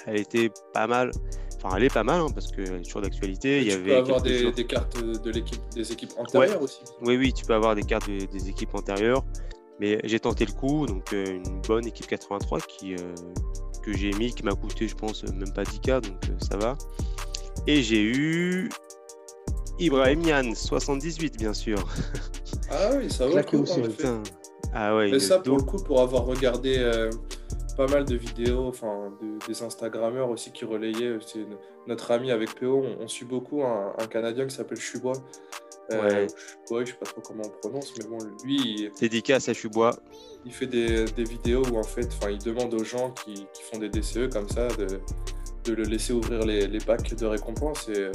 elle 0.06 0.19
était 0.19 0.50
pas 0.73 0.87
mal. 0.87 1.11
Enfin, 1.56 1.77
elle 1.77 1.85
est 1.85 1.93
pas 1.93 2.05
mal 2.05 2.21
hein, 2.21 2.29
parce 2.33 2.53
qu'elle 2.53 2.77
est 2.77 2.85
toujours 2.85 3.03
d'actualité. 3.03 3.61
Il 3.62 3.69
y 3.69 3.73
avait 3.73 3.91
peux 3.91 3.97
avoir 3.97 4.23
des, 4.23 4.53
cartes 4.67 5.03
de 5.03 5.31
l'équipe, 5.31 5.61
des 5.75 5.91
équipes 5.93 6.12
antérieures 6.17 6.62
aussi. 6.62 6.81
Oui, 7.03 7.17
oui, 7.17 7.33
tu 7.33 7.45
peux 7.45 7.55
avoir 7.55 7.75
des 7.75 7.83
cartes 7.83 8.09
des 8.09 8.49
équipes 8.49 8.75
antérieures. 8.75 9.25
Mais 9.81 10.00
j'ai 10.05 10.19
tenté 10.19 10.45
le 10.45 10.53
coup, 10.53 10.87
donc 10.87 11.12
euh, 11.12 11.25
une 11.27 11.61
bonne 11.62 11.87
équipe 11.87 12.06
83 12.06 12.61
qui, 12.62 12.95
euh, 12.95 13.14
que 13.83 13.97
j'ai 13.97 14.12
mis, 14.12 14.33
qui 14.33 14.43
m'a 14.43 14.52
coûté, 14.52 14.88
je 14.88 14.95
pense, 14.97 15.23
même 15.25 15.52
pas 15.52 15.62
10K, 15.62 16.00
donc 16.00 16.17
euh, 16.28 16.33
ça 16.50 16.57
va. 16.57 16.76
Et 17.67 17.83
j'ai 17.83 18.02
eu 18.02 18.69
Ibrahim 19.78 20.23
Yann, 20.23 20.55
78 20.55 21.38
bien 21.38 21.55
sûr. 21.55 21.78
Ah 22.71 22.90
oui, 22.97 23.11
ça 23.11 23.26
va. 23.26 23.40
Aussi, 23.40 23.81
ah 24.75 24.97
ouais, 24.97 25.11
Mais 25.11 25.21
ça, 25.21 25.38
pour 25.38 25.57
le 25.57 25.62
coup, 25.62 25.78
pour 25.78 26.02
avoir 26.02 26.26
regardé 26.26 26.76
pas 27.78 27.87
mal 27.87 28.04
de 28.04 28.16
vidéos, 28.16 28.66
enfin 28.66 29.12
des 29.47 29.62
Instagrammeurs 29.62 30.28
aussi 30.28 30.50
qui 30.50 30.64
relayaient. 30.64 31.16
C'est 31.25 31.47
notre 31.87 32.11
ami 32.11 32.32
avec 32.32 32.56
PO, 32.56 32.85
on, 32.99 33.06
suit 33.06 33.25
beaucoup 33.25 33.62
un, 33.62 33.94
Canadien 34.11 34.49
qui 34.49 34.54
s'appelle 34.54 34.80
Chubois. 34.80 35.12
Euh, 35.92 36.26
ouais. 36.70 36.85
je 36.85 36.90
sais 36.90 36.99
pas 36.99 37.06
trop 37.06 37.20
comment 37.20 37.44
on 37.47 37.61
prononce, 37.61 37.94
mais 37.97 38.04
bon, 38.04 38.18
lui. 38.44 38.56
Il, 38.56 38.92
Dédicace 39.00 39.49
à 39.49 39.54
Chubois. 39.54 39.97
Il 40.44 40.52
fait 40.52 40.66
des, 40.66 41.04
des, 41.04 41.23
vidéos 41.23 41.62
où 41.73 41.78
en 41.78 41.85
fait, 41.85 42.08
enfin, 42.20 42.30
il 42.30 42.42
demande 42.42 42.75
aux 42.75 42.85
gens 42.85 43.12
qui, 43.12 43.47
qui, 43.54 43.62
font 43.62 43.78
des 43.78 43.88
DCE 43.88 44.28
comme 44.30 44.49
ça 44.49 44.66
de, 44.76 45.00
de 45.64 45.73
le 45.73 45.85
laisser 45.85 46.12
ouvrir 46.12 46.44
les, 46.44 46.66
les 46.66 46.80
packs 46.80 47.14
de 47.14 47.26
récompenses. 47.26 47.88
Et, 47.90 48.11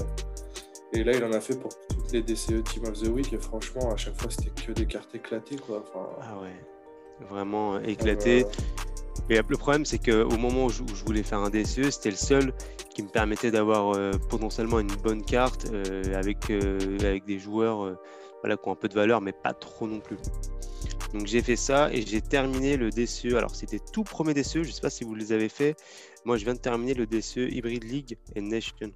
et 0.91 1.05
là, 1.05 1.13
il 1.13 1.24
en 1.24 1.32
a 1.32 1.39
fait 1.39 1.58
pour 1.58 1.72
toutes 1.88 2.12
les 2.12 2.22
DCE 2.22 2.63
Team 2.65 2.84
of 2.84 3.01
the 3.01 3.08
Week. 3.08 3.32
Et 3.32 3.39
franchement, 3.39 3.93
à 3.93 3.96
chaque 3.96 4.20
fois, 4.22 4.29
c'était 4.29 4.51
que 4.62 4.74
des 4.74 4.86
cartes 4.86 5.15
éclatées, 5.15 5.55
quoi. 5.55 5.84
Enfin, 5.88 6.10
ah 6.22 6.41
ouais, 6.41 7.27
vraiment 7.29 7.79
éclatées. 7.79 8.46
Mais 9.30 9.39
le 9.48 9.58
problème, 9.58 9.86
c'est 9.86 10.00
qu'au 10.00 10.38
moment 10.38 10.65
où 10.65 10.70
je, 10.70 10.84
voulais 11.06 11.24
faire 11.24 11.39
un 11.39 11.50
DSE, 11.50 11.89
c'était 11.89 12.10
le 12.10 12.15
seul 12.15 12.53
qui 12.94 13.03
me 13.03 13.08
permettait 13.08 13.51
d'avoir 13.51 13.96
euh, 13.96 14.12
potentiellement 14.30 14.80
une 14.80 14.94
bonne 15.03 15.24
carte 15.24 15.68
euh, 15.72 16.03
avec, 16.15 16.50
euh, 16.50 16.98
avec 17.00 17.25
des 17.25 17.39
joueurs 17.39 17.98
voilà, 18.42 18.58
qui 18.58 18.68
ont 18.68 18.74
un 18.74 18.75
peu 18.75 18.89
de 18.89 18.94
valeur, 18.94 19.22
mais 19.22 19.32
pas 19.32 19.53
trop 19.53 19.88
non 19.88 20.00
plus. 20.00 20.18
Donc 21.13 21.27
j'ai 21.27 21.42
fait 21.42 21.56
ça 21.56 21.92
et 21.94 22.01
j'ai 22.01 22.22
terminé 22.22 22.75
le 22.75 22.89
DCE. 22.89 23.36
Alors 23.36 23.56
c'était 23.56 23.80
tout 23.80 24.03
premier 24.03 24.34
DCE, 24.34 24.53
je 24.53 24.60
ne 24.60 24.72
sais 24.72 24.82
pas 24.82 24.89
si 24.89 25.03
vous 25.03 25.15
les 25.15 25.32
avez 25.32 25.50
fait. 25.50 25.75
Moi 26.25 26.38
je 26.38 26.44
viens 26.44 26.53
de 26.53 26.60
terminer 26.60 26.94
le 26.94 27.06
DCE 27.06 27.50
Hybrid 27.51 27.84
League 27.84 28.18
et 28.36 28.42
Nation. 28.42 28.92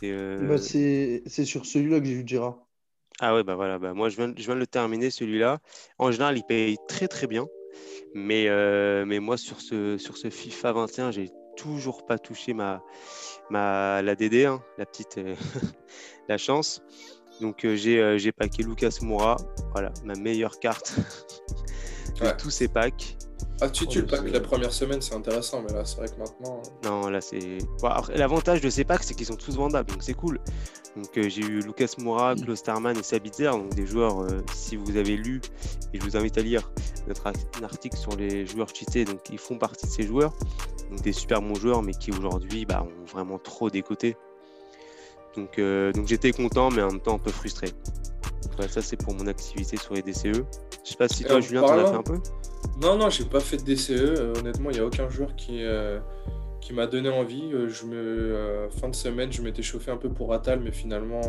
Bah, 0.00 0.58
c'est 0.58 1.44
sur 1.44 1.66
celui-là 1.66 2.00
que 2.00 2.06
j'ai 2.06 2.14
vu 2.14 2.24
Gérard. 2.26 2.58
Ah 3.20 3.34
ouais, 3.34 3.44
bah 3.44 3.54
voilà, 3.54 3.78
bah 3.78 3.92
moi 3.92 4.08
je 4.08 4.16
viens, 4.16 4.32
je 4.36 4.42
viens 4.42 4.54
de 4.54 4.60
le 4.60 4.66
terminer 4.66 5.10
celui-là. 5.10 5.60
En 5.98 6.10
général, 6.10 6.38
il 6.38 6.44
paye 6.44 6.76
très 6.88 7.08
très 7.08 7.26
bien. 7.26 7.46
Mais, 8.14 8.48
euh, 8.48 9.04
mais 9.06 9.20
moi, 9.20 9.36
sur 9.36 9.60
ce, 9.60 9.96
sur 9.98 10.16
ce 10.16 10.30
FIFA 10.30 10.72
21, 10.72 11.10
j'ai 11.10 11.30
toujours 11.56 12.04
pas 12.06 12.18
touché 12.18 12.54
ma, 12.54 12.82
ma, 13.50 14.02
la 14.02 14.14
DD, 14.14 14.44
hein, 14.44 14.62
la 14.78 14.86
petite 14.86 15.18
euh, 15.18 15.34
la 16.28 16.38
chance. 16.38 16.82
Donc 17.40 17.66
j'ai 17.66 18.18
j'ai 18.18 18.30
packé 18.30 18.62
Lucas 18.62 18.98
Moura, 19.00 19.36
voilà, 19.72 19.92
ma 20.04 20.14
meilleure 20.14 20.60
carte 20.60 20.94
de 22.20 22.30
tous 22.36 22.50
ces 22.50 22.68
packs. 22.68 23.16
Ah, 23.64 23.70
tu, 23.70 23.86
tu 23.86 24.00
le 24.00 24.06
pack 24.06 24.28
la 24.28 24.40
première 24.40 24.72
semaine, 24.72 25.00
c'est 25.00 25.14
intéressant, 25.14 25.62
mais 25.62 25.72
là, 25.72 25.84
c'est 25.84 25.96
vrai 25.98 26.08
que 26.08 26.18
maintenant. 26.18 26.60
Non, 26.82 27.08
là, 27.08 27.20
c'est. 27.20 27.58
L'avantage 28.12 28.60
de 28.60 28.68
ces 28.68 28.82
packs, 28.82 29.04
c'est 29.04 29.14
qu'ils 29.14 29.26
sont 29.26 29.36
tous 29.36 29.54
vendables, 29.54 29.88
donc 29.88 30.02
c'est 30.02 30.14
cool. 30.14 30.40
Donc, 30.96 31.16
euh, 31.16 31.28
j'ai 31.28 31.42
eu 31.42 31.60
Lucas 31.60 31.94
Moura, 31.98 32.34
mm. 32.34 32.40
Klosterman 32.40 32.98
et 32.98 33.04
Sabitzer, 33.04 33.52
donc 33.52 33.72
des 33.76 33.86
joueurs, 33.86 34.22
euh, 34.22 34.42
si 34.52 34.74
vous 34.74 34.96
avez 34.96 35.16
lu, 35.16 35.40
et 35.94 36.00
je 36.00 36.04
vous 36.04 36.16
invite 36.16 36.36
à 36.38 36.42
lire 36.42 36.72
notre 37.06 37.32
article 37.62 37.96
sur 37.96 38.16
les 38.16 38.46
joueurs 38.46 38.66
cheatés, 38.74 39.04
donc 39.04 39.20
ils 39.30 39.38
font 39.38 39.58
partie 39.58 39.86
de 39.86 39.92
ces 39.92 40.02
joueurs, 40.02 40.32
donc 40.90 41.00
des 41.02 41.12
super 41.12 41.40
bons 41.40 41.54
joueurs, 41.54 41.84
mais 41.84 41.92
qui 41.92 42.10
aujourd'hui 42.10 42.66
bah, 42.66 42.82
ont 42.82 43.04
vraiment 43.04 43.38
trop 43.38 43.70
décoté. 43.70 44.16
Donc, 45.36 45.60
euh, 45.60 45.92
donc 45.92 46.08
j'étais 46.08 46.32
content, 46.32 46.70
mais 46.70 46.82
en 46.82 46.88
même 46.88 47.00
temps 47.00 47.14
un 47.14 47.20
peu 47.20 47.30
frustré. 47.30 47.68
ça, 48.68 48.82
c'est 48.82 48.96
pour 48.96 49.14
mon 49.14 49.28
activité 49.28 49.76
sur 49.76 49.94
les 49.94 50.02
DCE. 50.02 50.42
Je 50.84 50.90
sais 50.90 50.96
pas 50.98 51.06
si 51.06 51.22
toi, 51.22 51.40
Julien, 51.40 51.60
t'en 51.60 51.78
as 51.78 51.86
fait 51.86 51.96
un 51.96 52.02
peu 52.02 52.18
Non, 52.80 52.96
non, 52.96 53.10
j'ai 53.10 53.24
pas 53.24 53.40
fait 53.40 53.58
de 53.58 53.62
DCE. 53.62 53.90
Euh, 53.90 54.34
honnêtement, 54.38 54.70
il 54.70 54.74
n'y 54.74 54.80
a 54.80 54.86
aucun 54.86 55.08
joueur 55.08 55.34
qui, 55.36 55.62
euh, 55.62 55.98
qui 56.60 56.72
m'a 56.72 56.86
donné 56.86 57.08
envie. 57.08 57.52
Euh, 57.52 57.68
je 57.68 57.84
me, 57.86 58.68
fin 58.80 58.88
de 58.88 58.94
semaine, 58.94 59.32
je 59.32 59.42
m'étais 59.42 59.62
chauffé 59.62 59.90
un 59.90 59.96
peu 59.96 60.08
pour 60.08 60.32
Atal, 60.32 60.60
mais 60.60 60.72
finalement, 60.72 61.20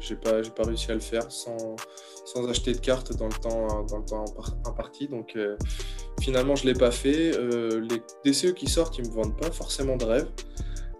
j'ai 0.00 0.16
pas, 0.16 0.42
pas 0.42 0.64
réussi 0.64 0.90
à 0.90 0.94
le 0.94 1.00
faire 1.00 1.30
sans, 1.30 1.76
sans 2.24 2.48
acheter 2.48 2.72
de 2.72 2.78
cartes 2.78 3.16
dans 3.16 3.28
le 3.28 3.34
temps, 3.34 3.84
dans 3.84 3.98
le 3.98 4.04
temps 4.04 4.24
imparti. 4.66 5.08
Donc, 5.08 5.38
finalement, 6.20 6.56
je 6.56 6.66
l'ai 6.66 6.74
pas 6.74 6.90
fait. 6.90 7.32
les 7.32 8.02
DCE 8.24 8.54
qui 8.54 8.66
sortent, 8.66 8.98
ils 8.98 9.08
me 9.08 9.12
vendent 9.12 9.36
pas 9.36 9.50
forcément 9.50 9.96
de 9.96 10.04
rêve. 10.04 10.28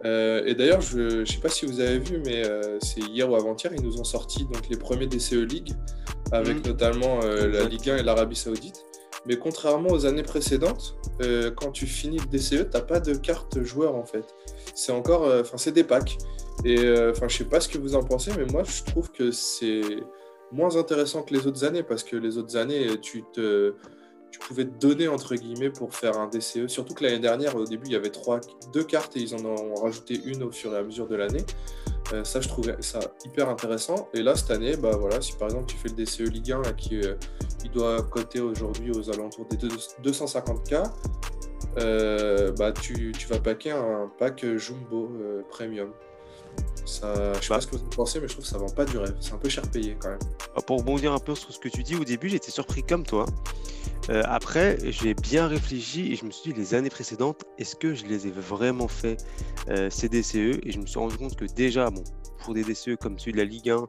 et 0.05 0.55
d'ailleurs, 0.55 0.81
je 0.81 1.21
ne 1.21 1.25
sais 1.25 1.40
pas 1.40 1.49
si 1.49 1.67
vous 1.67 1.81
avez 1.81 1.99
vu, 1.99 2.23
mais 2.25 2.43
c'est 2.81 3.00
hier 3.00 3.28
ou 3.31 3.35
avant-hier, 3.35 3.73
ils 3.75 3.83
nous 3.83 4.00
ont 4.00 4.05
sorti 4.05 4.45
donc, 4.45 4.69
les 4.71 4.76
premiers 4.76 5.07
DCE 5.07 5.33
League 5.33 5.73
avec 6.33 6.59
mm. 6.59 6.69
notamment 6.69 7.21
euh, 7.23 7.49
la 7.49 7.64
Ligue 7.64 7.90
1 7.90 7.99
et 7.99 8.02
l'Arabie 8.02 8.37
Saoudite. 8.37 8.85
Mais 9.28 9.37
contrairement 9.37 9.90
aux 9.90 10.06
années 10.06 10.23
précédentes, 10.23 10.97
euh, 11.23 11.50
quand 11.50 11.70
tu 11.70 11.87
finis 11.87 12.18
le 12.18 12.26
DCE, 12.26 12.49
tu 12.49 12.56
n'as 12.73 12.80
pas 12.80 12.99
de 12.99 13.14
carte 13.14 13.62
joueur 13.62 13.94
en 13.94 14.04
fait. 14.04 14.35
C'est 14.75 14.92
encore, 14.92 15.25
euh, 15.25 15.42
enfin 15.42 15.58
c'est 15.58 15.73
des 15.73 15.85
packs. 15.85 16.18
Et 16.64 16.78
enfin 17.11 17.28
je 17.28 17.37
sais 17.37 17.44
pas 17.44 17.61
ce 17.61 17.68
que 17.68 17.78
vous 17.78 17.94
en 17.94 18.02
pensez, 18.02 18.32
mais 18.37 18.47
moi 18.47 18.64
je 18.64 18.82
trouve 18.90 19.12
que 19.12 19.30
c'est 19.30 19.82
moins 20.50 20.76
intéressant 20.76 21.23
que 21.23 21.32
les 21.35 21.47
autres 21.47 21.64
années 21.64 21.85
parce 21.85 22.02
que 22.02 22.16
les 22.16 22.37
autres 22.37 22.56
années 22.56 22.99
tu 23.00 23.23
te 23.32 23.75
tu 24.30 24.38
pouvais 24.40 24.64
te 24.64 24.78
donner 24.78 25.08
entre 25.08 25.35
guillemets 25.35 25.70
pour 25.70 25.94
faire 25.94 26.18
un 26.18 26.28
DCE. 26.28 26.66
Surtout 26.68 26.94
que 26.94 27.04
l'année 27.04 27.18
dernière, 27.18 27.56
au 27.56 27.64
début, 27.64 27.87
il 27.87 27.92
y 27.92 27.97
avait 27.97 28.11
trois, 28.11 28.40
deux 28.73 28.85
cartes 28.85 29.16
et 29.16 29.20
ils 29.20 29.35
en 29.35 29.44
ont 29.44 29.75
rajouté 29.75 30.20
une 30.25 30.42
au 30.42 30.50
fur 30.50 30.75
et 30.75 30.78
à 30.78 30.82
mesure 30.82 31.06
de 31.06 31.16
l'année. 31.16 31.44
Euh, 32.12 32.25
ça, 32.25 32.41
je 32.41 32.49
trouvais 32.49 32.77
ça 32.81 33.00
hyper 33.25 33.49
intéressant. 33.49 34.09
Et 34.15 34.23
là, 34.23 34.35
cette 34.35 34.50
année, 34.50 34.77
bah 34.77 34.97
voilà, 34.99 35.21
si 35.21 35.35
par 35.35 35.49
exemple 35.49 35.67
tu 35.67 35.77
fais 35.77 35.88
le 35.88 35.95
DCE 35.95 36.31
Ligue 36.31 36.53
1 36.53 36.62
qui 36.73 37.00
euh, 37.00 37.15
il 37.65 37.71
doit 37.71 38.03
coter 38.03 38.41
aujourd'hui 38.41 38.91
aux 38.93 39.11
alentours 39.11 39.47
des 39.47 39.57
250K, 39.57 40.91
euh, 41.79 42.53
bah 42.53 42.73
tu, 42.73 43.12
tu, 43.17 43.27
vas 43.29 43.38
packer 43.38 43.73
un 43.73 44.11
pack 44.19 44.45
Jumbo 44.57 45.11
Premium. 45.50 45.91
Ça, 46.85 47.35
je 47.35 47.41
sais 47.41 47.49
pas 47.49 47.57
bah. 47.57 47.61
ce 47.61 47.67
que 47.67 47.77
vous 47.77 47.85
pensez, 47.85 48.21
mais 48.21 48.29
je 48.29 48.33
trouve 48.33 48.45
que 48.45 48.50
ça 48.50 48.59
vend 48.59 48.71
pas 48.71 48.87
du 48.87 48.97
rêve. 48.97 49.15
C'est 49.21 49.35
un 49.35 49.38
peu 49.38 49.49
cher 49.49 49.62
payé 49.71 49.97
quand 50.00 50.09
même. 50.09 50.19
Bah, 50.55 50.62
pour 50.67 50.79
rebondir 50.79 51.12
un 51.12 51.19
peu 51.19 51.35
sur 51.35 51.53
ce 51.53 51.59
que 51.59 51.69
tu 51.69 51.83
dis, 51.83 51.95
au 51.95 52.05
début, 52.05 52.31
j'étais 52.31 52.50
surpris 52.50 52.83
comme 52.83 53.05
toi. 53.05 53.27
Euh, 54.11 54.23
après, 54.25 54.78
j'ai 54.85 55.14
bien 55.14 55.47
réfléchi 55.47 56.12
et 56.12 56.17
je 56.17 56.25
me 56.25 56.31
suis 56.31 56.52
dit, 56.52 56.59
les 56.59 56.75
années 56.75 56.90
précédentes, 56.90 57.45
est-ce 57.59 57.76
que 57.76 57.95
je 57.95 58.07
les 58.07 58.26
ai 58.26 58.31
vraiment 58.31 58.88
fait 58.88 59.19
euh, 59.69 59.90
ces 59.90 60.09
DCE 60.09 60.61
Et 60.64 60.73
je 60.73 60.78
me 60.78 60.87
suis 60.87 60.99
rendu 60.99 61.17
compte 61.17 61.37
que 61.37 61.45
déjà, 61.45 61.90
bon, 61.90 62.05
pour 62.38 62.55
des 62.55 62.62
DCE 62.62 62.97
comme 63.00 63.19
celui 63.19 63.33
de 63.33 63.38
la 63.38 63.45
Ligue 63.45 63.71
1 63.71 63.87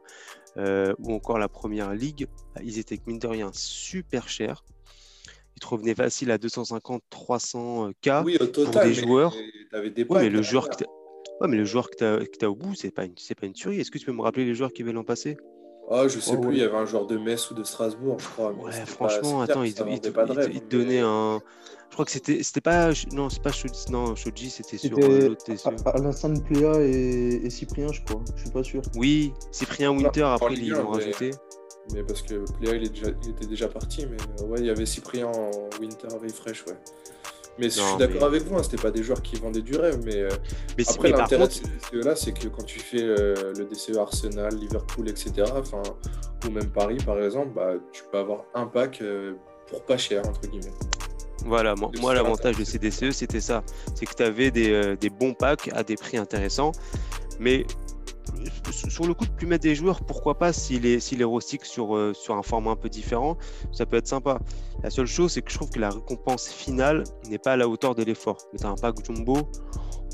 euh, 0.58 0.94
ou 0.98 1.14
encore 1.14 1.38
la 1.38 1.48
Première 1.48 1.94
Ligue, 1.94 2.26
bah, 2.54 2.60
ils 2.62 2.78
étaient, 2.78 2.98
mine 3.06 3.18
de 3.18 3.26
rien, 3.26 3.50
super 3.54 4.28
chers. 4.28 4.64
Ils 5.56 5.60
te 5.60 5.66
revenaient 5.66 5.94
facile 5.94 6.30
à 6.30 6.38
250-300 6.38 7.92
K 8.02 8.24
oui, 8.24 8.36
au 8.40 8.46
total, 8.46 8.72
pour 8.72 8.82
des 8.82 8.94
joueurs. 8.94 9.34
Des 9.72 10.04
ouais, 10.04 10.22
mais 10.22 10.28
le 10.28 10.42
joueur 10.42 10.68
que 10.68 10.84
ouais, 11.40 11.48
mais 11.48 11.56
le 11.56 11.64
joueur 11.64 11.90
que 11.90 11.96
tu 11.96 12.44
as, 12.44 12.50
au 12.50 12.54
bout, 12.54 12.74
c'est 12.74 12.90
pas, 12.90 13.04
une, 13.04 13.14
pas 13.14 13.46
une 13.46 13.52
tuerie. 13.52 13.80
Est-ce 13.80 13.90
que 13.90 13.98
tu 13.98 14.06
peux 14.06 14.12
me 14.12 14.22
rappeler 14.22 14.44
les 14.44 14.54
joueurs 14.54 14.72
qui 14.72 14.82
avaient 14.82 14.92
l'an 14.92 15.04
passé 15.04 15.36
ah, 15.90 16.06
je 16.06 16.20
sais 16.20 16.36
plus, 16.36 16.52
il 16.52 16.58
y 16.58 16.62
avait 16.62 16.76
un 16.76 16.86
joueur 16.86 17.06
de 17.06 17.18
Metz 17.18 17.50
ou 17.50 17.54
de 17.54 17.64
Strasbourg, 17.64 18.18
je 18.20 18.28
crois. 18.28 18.52
ouais, 18.52 18.72
franchement, 18.86 19.42
attends, 19.42 19.64
il, 19.64 19.74
il, 19.88 20.54
il, 20.54 20.68
donnait 20.68 21.00
un. 21.00 21.40
Je 21.90 21.94
crois 21.94 22.04
que 22.04 22.12
c'était 22.12 22.44
c'était 22.44 22.60
pas 22.60 22.90
non 23.12 23.28
c'est 23.28 23.42
pas 23.42 23.50
Shoji 23.50 23.90
non 23.90 24.14
Shoji 24.14 24.48
c'était 24.48 24.78
sur 24.78 24.96
euh, 24.96 25.30
l'autre 25.30 25.88
Alassane 25.92 26.40
Pléa 26.40 26.80
et, 26.82 27.40
et, 27.44 27.50
Cyprien 27.50 27.88
je 27.92 28.00
crois 28.04 28.22
je 28.36 28.42
suis 28.42 28.50
pas 28.50 28.62
sûr 28.62 28.80
oui 28.94 29.32
Cyprien 29.50 29.90
Winter 29.90 30.22
après 30.22 30.54
ils 30.54 30.70
l'ont 30.70 30.90
rajouté 30.90 31.32
mais 31.92 32.04
parce 32.04 32.22
que 32.22 32.44
Pléa 32.58 32.76
il, 32.76 32.84
il, 32.84 33.30
était 33.30 33.46
déjà 33.46 33.66
parti 33.66 34.06
mais 34.06 34.16
euh, 34.40 34.46
ouais 34.46 34.60
il 34.60 34.66
y 34.66 34.70
avait 34.70 34.86
Cyprien 34.86 35.32
Winter 35.80 36.06
Refresh 36.22 36.64
ouais 36.66 36.78
mais 37.58 37.68
je 37.68 37.80
suis 37.80 37.96
d'accord 37.98 38.24
avec 38.24 38.42
vous, 38.44 38.56
hein, 38.56 38.62
c'était 38.62 38.80
pas 38.80 38.90
des 38.90 39.02
joueurs 39.02 39.22
qui 39.22 39.36
vendaient 39.36 39.62
du 39.62 39.76
rêve, 39.76 40.00
mais, 40.04 40.16
euh, 40.16 40.28
mais 40.78 40.84
après 40.88 41.10
l'intérêt 41.10 41.48
de 41.48 41.52
ces 41.52 41.62
là 41.92 42.16
c'est 42.16 42.32
que 42.32 42.48
quand 42.48 42.64
tu 42.64 42.78
fais 42.78 43.02
euh, 43.02 43.52
le 43.56 43.64
DCE 43.66 43.96
Arsenal, 43.98 44.54
Liverpool, 44.54 45.08
etc., 45.08 45.44
ou 46.46 46.50
même 46.50 46.70
Paris 46.70 46.98
par 47.04 47.22
exemple, 47.22 47.52
bah, 47.54 47.72
tu 47.92 48.02
peux 48.10 48.18
avoir 48.18 48.44
un 48.54 48.66
pack 48.66 49.00
euh, 49.02 49.34
pour 49.68 49.84
pas 49.84 49.96
cher, 49.96 50.22
entre 50.26 50.42
guillemets. 50.42 50.72
Voilà, 51.44 51.74
moi, 51.74 51.90
moi 52.00 52.14
l'avantage 52.14 52.56
de 52.56 52.64
ces 52.64 52.78
DCE, 52.78 53.12
c'était 53.12 53.40
ça. 53.40 53.62
C'est 53.94 54.04
que 54.04 54.14
tu 54.14 54.22
avais 54.22 54.50
des, 54.50 54.96
des, 54.96 55.08
bons 55.08 55.32
packs 55.32 55.70
à 55.72 55.82
des 55.82 55.96
prix 55.96 56.18
intéressants. 56.18 56.72
Mais 57.38 57.64
sur 58.70 59.06
le 59.06 59.14
coup 59.14 59.26
de 59.26 59.30
plus 59.30 59.46
mettre 59.46 59.62
des 59.62 59.74
joueurs, 59.74 60.04
pourquoi 60.04 60.38
pas 60.38 60.52
s'il 60.52 60.86
est, 60.86 61.00
s'il 61.00 61.20
est 61.20 61.24
rustique 61.24 61.64
sur, 61.64 61.96
euh, 61.96 62.12
sur 62.14 62.34
un 62.34 62.42
format 62.42 62.72
un 62.72 62.76
peu 62.76 62.88
différent, 62.88 63.36
ça 63.72 63.86
peut 63.86 63.96
être 63.96 64.06
sympa. 64.06 64.38
La 64.82 64.90
seule 64.90 65.06
chose, 65.06 65.32
c'est 65.32 65.42
que 65.42 65.50
je 65.50 65.56
trouve 65.56 65.70
que 65.70 65.80
la 65.80 65.90
récompense 65.90 66.48
finale 66.48 67.04
n'est 67.28 67.38
pas 67.38 67.52
à 67.52 67.56
la 67.56 67.68
hauteur 67.68 67.94
de 67.94 68.02
l'effort. 68.02 68.38
Mais 68.52 68.64
un 68.64 68.74
pack 68.74 69.04
jumbo, 69.04 69.50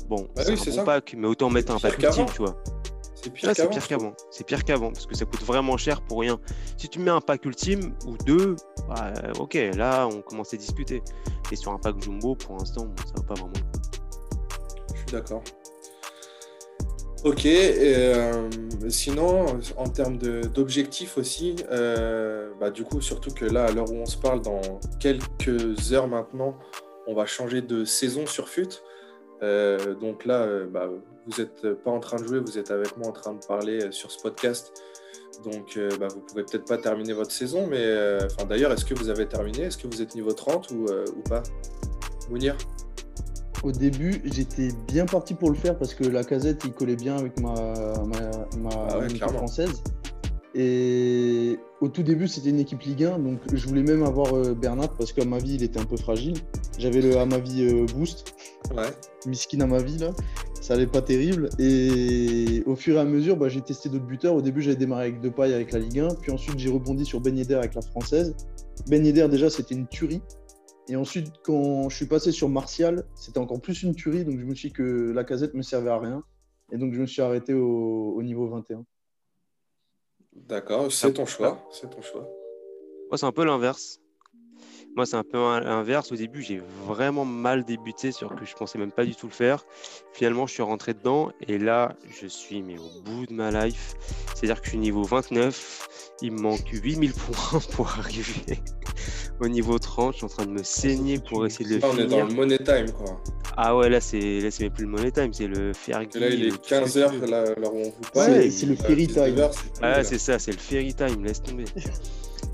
bon, 0.07 0.27
bah 0.35 0.43
c'est 0.43 0.53
un 0.53 0.75
bon 0.77 0.85
pack, 0.85 1.15
mais 1.17 1.27
autant 1.27 1.49
mettre 1.49 1.73
un 1.73 1.79
pack 1.79 2.01
ultime, 2.01 2.25
tu 2.33 2.39
vois. 2.39 2.55
C'est 3.15 3.31
pire 3.33 3.87
qu'avant. 3.87 4.13
C'est 4.31 4.45
pire 4.45 4.63
qu'avant, 4.63 4.91
parce 4.91 5.05
que 5.05 5.15
ça 5.15 5.25
coûte 5.25 5.43
vraiment 5.43 5.75
cher 5.75 6.01
pour 6.01 6.19
rien. 6.21 6.39
Si 6.77 6.87
tu 6.87 6.99
mets 6.99 7.11
un 7.11 7.19
pack 7.19 7.43
ultime 7.45 7.93
ou 8.05 8.15
deux, 8.25 8.55
bah, 8.87 9.13
ok, 9.39 9.57
là 9.75 10.07
on 10.07 10.21
commence 10.21 10.53
à 10.53 10.57
discuter. 10.57 11.01
Et 11.51 11.55
sur 11.55 11.71
un 11.71 11.77
pack 11.77 12.01
jumbo, 12.01 12.35
pour 12.35 12.57
l'instant, 12.57 12.87
ça 13.05 13.13
va 13.17 13.23
pas 13.23 13.33
vraiment. 13.33 13.53
Je 14.93 14.97
suis 14.97 15.05
d'accord. 15.11 15.43
Ok, 17.23 17.45
euh, 17.47 18.49
sinon, 18.89 19.59
en 19.75 19.89
termes 19.89 20.17
d'objectifs 20.17 21.17
aussi, 21.17 21.55
euh, 21.71 22.51
bah, 22.59 22.69
du 22.69 22.83
coup, 22.83 23.01
surtout 23.01 23.31
que 23.31 23.45
là, 23.45 23.65
à 23.65 23.71
l'heure 23.71 23.91
où 23.91 23.95
on 23.95 24.05
se 24.05 24.17
parle, 24.17 24.41
dans 24.41 24.61
quelques 24.99 25.93
heures 25.93 26.07
maintenant, 26.07 26.55
on 27.07 27.15
va 27.15 27.25
changer 27.25 27.61
de 27.61 27.85
saison 27.85 28.27
sur 28.27 28.47
FUT. 28.49 28.69
Euh, 29.41 29.95
donc 29.95 30.25
là, 30.25 30.47
bah, 30.71 30.89
vous 31.25 31.41
n'êtes 31.41 31.73
pas 31.83 31.91
en 31.91 31.99
train 31.99 32.17
de 32.17 32.27
jouer, 32.27 32.39
vous 32.39 32.59
êtes 32.59 32.69
avec 32.69 32.95
moi 32.97 33.07
en 33.07 33.13
train 33.13 33.33
de 33.33 33.43
parler 33.45 33.91
sur 33.91 34.11
ce 34.11 34.21
podcast. 34.21 34.73
Donc 35.43 35.79
bah, 35.99 36.07
vous 36.09 36.21
pouvez 36.21 36.43
peut-être 36.43 36.65
pas 36.65 36.77
terminer 36.77 37.13
votre 37.13 37.31
saison, 37.31 37.67
mais 37.67 37.85
d'ailleurs, 38.47 38.71
est-ce 38.71 38.85
que 38.85 38.93
vous 38.93 39.09
avez 39.09 39.27
terminé? 39.27 39.63
Est-ce 39.63 39.77
que 39.77 39.87
vous 39.87 40.01
êtes 40.01 40.13
niveau 40.13 40.33
30 40.33 40.69
ou, 40.71 40.85
ou 40.85 41.21
pas? 41.27 41.41
Mounir? 42.29 42.55
Au 43.63 43.71
début, 43.71 44.21
j'étais 44.25 44.69
bien 44.87 45.05
parti 45.05 45.33
pour 45.33 45.49
le 45.49 45.55
faire 45.55 45.77
parce 45.77 45.93
que 45.93 46.03
la 46.03 46.23
casette, 46.23 46.63
il 46.65 46.71
collait 46.71 46.95
bien 46.95 47.17
avec 47.17 47.39
ma, 47.39 47.53
ma, 48.05 48.87
ah 48.91 49.27
française. 49.29 49.81
Et 50.55 51.59
au 51.81 51.87
tout 51.87 52.01
début, 52.01 52.27
c'était 52.27 52.49
une 52.49 52.59
équipe 52.59 52.81
Ligue 52.81 53.03
1, 53.03 53.19
donc 53.19 53.39
je 53.53 53.67
voulais 53.67 53.83
même 53.83 54.03
avoir 54.03 54.33
euh, 54.33 54.55
Bernat 54.55 54.87
parce 54.97 55.13
qu'à 55.13 55.25
ma 55.25 55.37
vie, 55.37 55.55
il 55.55 55.63
était 55.63 55.79
un 55.79 55.85
peu 55.85 55.97
fragile. 55.97 56.33
J'avais 56.79 57.01
le 57.01 57.17
à 57.17 57.25
ma 57.25 57.37
vie 57.37 57.63
euh, 57.63 57.85
boost, 57.95 58.33
ouais. 58.75 58.89
miskin 59.27 59.61
à 59.61 59.67
ma 59.67 59.79
vie 59.79 59.99
là, 59.99 60.09
ça 60.61 60.73
allait 60.73 60.87
pas 60.87 61.03
terrible. 61.03 61.49
Et 61.59 62.63
au 62.65 62.75
fur 62.75 62.95
et 62.95 62.99
à 62.99 63.05
mesure, 63.05 63.37
bah, 63.37 63.49
j'ai 63.49 63.61
testé 63.61 63.89
d'autres 63.89 64.05
buteurs. 64.05 64.33
Au 64.33 64.41
début, 64.41 64.63
j'avais 64.63 64.77
démarré 64.77 65.03
avec 65.03 65.21
Depay 65.21 65.53
avec 65.53 65.71
la 65.71 65.79
Ligue 65.79 65.99
1, 65.99 66.15
puis 66.21 66.31
ensuite 66.31 66.57
j'ai 66.57 66.69
rebondi 66.69 67.05
sur 67.05 67.21
Ben 67.21 67.37
Yedder 67.37 67.55
avec 67.55 67.75
la 67.75 67.81
française. 67.81 68.35
Ben 68.87 69.05
Yedder 69.05 69.27
déjà, 69.29 69.51
c'était 69.51 69.75
une 69.75 69.87
tuerie. 69.87 70.21
Et 70.89 70.95
ensuite, 70.95 71.33
quand 71.43 71.89
je 71.89 71.95
suis 71.95 72.05
passé 72.05 72.31
sur 72.31 72.47
Martial, 72.47 73.05
c'était 73.15 73.39
encore 73.39 73.59
plus 73.61 73.83
une 73.83 73.93
tuerie. 73.93 74.23
Donc, 74.23 74.39
je 74.39 74.45
me 74.45 74.55
suis 74.55 74.69
dit 74.69 74.73
que 74.73 75.11
la 75.11 75.23
casette 75.23 75.53
ne 75.53 75.57
me 75.57 75.63
servait 75.63 75.89
à 75.89 75.99
rien. 75.99 76.23
Et 76.71 76.77
donc, 76.77 76.93
je 76.93 77.01
me 77.01 77.05
suis 77.05 77.21
arrêté 77.21 77.53
au, 77.53 78.21
niveau 78.23 78.47
21. 78.47 78.85
D'accord, 80.33 80.91
c'est 80.91 81.13
ton 81.13 81.25
choix. 81.25 81.67
C'est 81.71 81.89
ton 81.89 82.01
choix. 82.01 82.29
Moi, 83.09 83.17
c'est 83.17 83.25
un 83.25 83.31
peu 83.31 83.43
l'inverse. 83.43 83.99
Moi, 84.97 85.05
c'est 85.05 85.15
un 85.15 85.23
peu 85.23 85.37
l'inverse. 85.59 86.11
Au 86.11 86.15
début, 86.15 86.41
j'ai 86.41 86.59
vraiment 86.87 87.23
mal 87.23 87.63
débuté 87.63 88.11
sur 88.11 88.35
que 88.35 88.45
je 88.45 88.55
pensais 88.55 88.79
même 88.79 88.91
pas 88.91 89.05
du 89.05 89.13
tout 89.15 89.27
le 89.27 89.31
faire. 89.31 89.63
Finalement, 90.11 90.47
je 90.47 90.53
suis 90.53 90.63
rentré 90.63 90.95
dedans 90.95 91.31
et 91.47 91.59
là, 91.59 91.95
je 92.19 92.25
suis 92.25 92.63
mais 92.63 92.77
au 92.79 93.01
bout 93.05 93.27
de 93.27 93.33
ma 93.33 93.51
life. 93.51 93.93
C'est-à-dire 94.33 94.59
que 94.59 94.65
je 94.65 94.71
suis 94.71 94.79
niveau 94.79 95.03
29. 95.03 95.87
Il 96.23 96.31
me 96.31 96.39
manque 96.39 96.67
8000 96.73 97.13
points 97.13 97.59
pour 97.75 97.87
arriver 97.89 98.57
au 99.39 99.47
niveau 99.47 99.77
30. 99.77 100.13
Je 100.13 100.17
suis 100.17 100.25
en 100.25 100.29
train 100.29 100.45
de 100.47 100.51
me 100.51 100.63
saigner 100.63 101.19
pour 101.19 101.45
essayer 101.45 101.69
de 101.69 101.75
le 101.75 101.79
finir. 101.79 101.93
On 101.93 101.99
est 101.99 102.07
dans 102.07 102.25
le 102.25 102.33
money 102.33 102.57
time, 102.57 102.91
quoi. 102.91 103.21
Ah 103.55 103.77
ouais, 103.77 103.89
là, 103.89 104.01
c'est 104.01 104.39
là, 104.39 104.49
c'est 104.49 104.63
même 104.63 104.73
plus 104.73 104.85
le 104.85 104.89
money 104.91 105.11
time, 105.11 105.31
c'est 105.31 105.45
le. 105.45 105.73
Et 105.87 105.91
là, 105.91 106.29
il 106.29 106.47
est 106.47 106.49
tout 106.49 106.57
ce 106.63 106.69
que 106.69 106.75
15h, 106.85 107.11
tu 107.11 107.17
veux. 107.17 107.27
là, 107.27 107.43
là 107.43 107.69
où 107.71 107.77
on 107.77 107.83
vous 107.83 107.89
Ouais, 108.15 108.25
parle. 108.27 108.51
c'est 108.51 108.65
le 108.65 108.73
Euh, 108.73 108.77
ferry 108.77 109.05
19 109.05 109.51
time. 109.51 109.73
Ah, 109.83 110.03
c'est 110.03 110.17
ça, 110.17 110.39
c'est 110.39 110.53
le 110.53 110.57
Ferry 110.57 110.95
time, 110.95 111.23
laisse 111.23 111.43
tomber. 111.43 111.65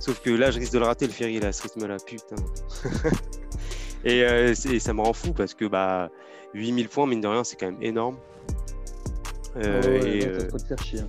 Sauf 0.03 0.19
que 0.22 0.29
là, 0.31 0.51
je 0.51 0.60
risque 0.60 0.74
de 0.74 0.79
le 0.79 0.86
rater, 0.86 1.07
le 1.07 1.13
Ferry, 1.13 1.39
là, 1.39 1.48
à 1.48 1.51
ce 1.53 1.63
rythme-là, 1.63 1.95
putain. 2.05 2.36
et 4.03 4.22
euh, 4.25 4.53
c'est- 4.53 4.79
ça 4.79 4.91
me 4.93 5.00
rend 5.00 5.13
fou 5.13 5.31
parce 5.31 5.53
que 5.53 5.63
bah, 5.63 6.10
8000 6.53 6.89
points, 6.89 7.07
mine 7.07 7.22
de 7.22 7.27
rien, 7.29 7.45
c'est 7.45 7.55
quand 7.55 7.67
même 7.67 7.81
énorme. 7.81 8.17
Euh, 9.55 9.81
Ouais, 9.81 10.01
ouais, 10.01 10.17
et 10.17 10.27
euh, 10.27 10.50
hein. 11.00 11.07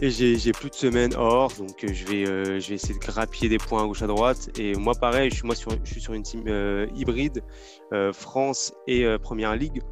et 0.00 0.10
j'ai 0.10 0.52
plus 0.52 0.70
de 0.70 0.74
semaines 0.74 1.14
hors, 1.14 1.52
donc 1.52 1.76
je 1.86 2.04
vais, 2.06 2.26
euh, 2.26 2.58
je 2.58 2.70
vais 2.70 2.74
essayer 2.74 2.94
de 2.94 2.98
grappiller 2.98 3.48
des 3.48 3.58
points 3.58 3.84
à 3.84 3.86
gauche 3.86 4.02
à 4.02 4.08
droite. 4.08 4.50
Et 4.58 4.74
moi, 4.74 4.94
pareil, 4.94 5.30
je 5.30 5.36
suis, 5.36 5.46
moi, 5.46 5.54
sur, 5.54 5.70
je 5.84 5.88
suis 5.92 6.00
sur 6.00 6.12
une 6.14 6.24
team 6.24 6.42
euh, 6.48 6.88
hybride, 6.96 7.44
euh, 7.92 8.12
France 8.12 8.72
et 8.88 9.04
euh, 9.04 9.18
Première 9.18 9.54
Ligue. 9.54 9.82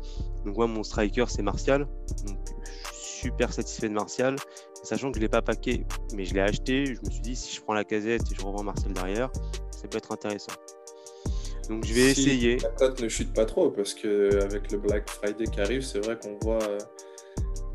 Donc, 0.45 0.57
moi, 0.57 0.67
mon 0.67 0.83
striker, 0.83 1.27
c'est 1.29 1.43
Martial. 1.43 1.87
Donc, 2.27 2.39
je 2.49 2.73
suis 2.73 2.84
super 3.25 3.53
satisfait 3.53 3.89
de 3.89 3.95
Martial, 3.95 4.37
sachant 4.83 5.11
que 5.11 5.15
je 5.15 5.21
ne 5.21 5.25
l'ai 5.25 5.29
pas 5.29 5.43
paqué, 5.43 5.87
mais 6.15 6.25
je 6.25 6.35
l'ai 6.35 6.41
acheté. 6.41 6.85
Je 6.87 7.01
me 7.05 7.11
suis 7.11 7.21
dit, 7.21 7.37
si 7.37 7.57
je 7.57 7.63
prends 7.63 7.75
la 7.75 7.85
casette 7.85 8.23
et 8.31 8.35
je 8.35 8.45
revends 8.45 8.63
Martial 8.63 8.93
derrière, 8.93 9.31
ça 9.71 9.89
peut 9.89 9.99
être 9.99 10.13
intéressant. 10.13 10.53
Donc, 11.71 11.85
je 11.87 11.95
vais 11.95 12.13
Si 12.13 12.29
essayer. 12.29 12.59
La 12.59 12.69
cote 12.69 13.01
ne 13.01 13.09
chute 13.09 13.33
pas 13.33 13.47
trop 13.47 13.71
parce 13.71 13.95
que 13.95 14.43
avec 14.43 14.71
le 14.71 14.79
Black 14.79 15.09
Friday 15.09 15.45
qui 15.45 15.61
arrive, 15.61 15.81
c'est 15.81 16.05
vrai 16.05 16.19
qu'on 16.19 16.37
voit 16.43 16.63
euh, 16.63 16.79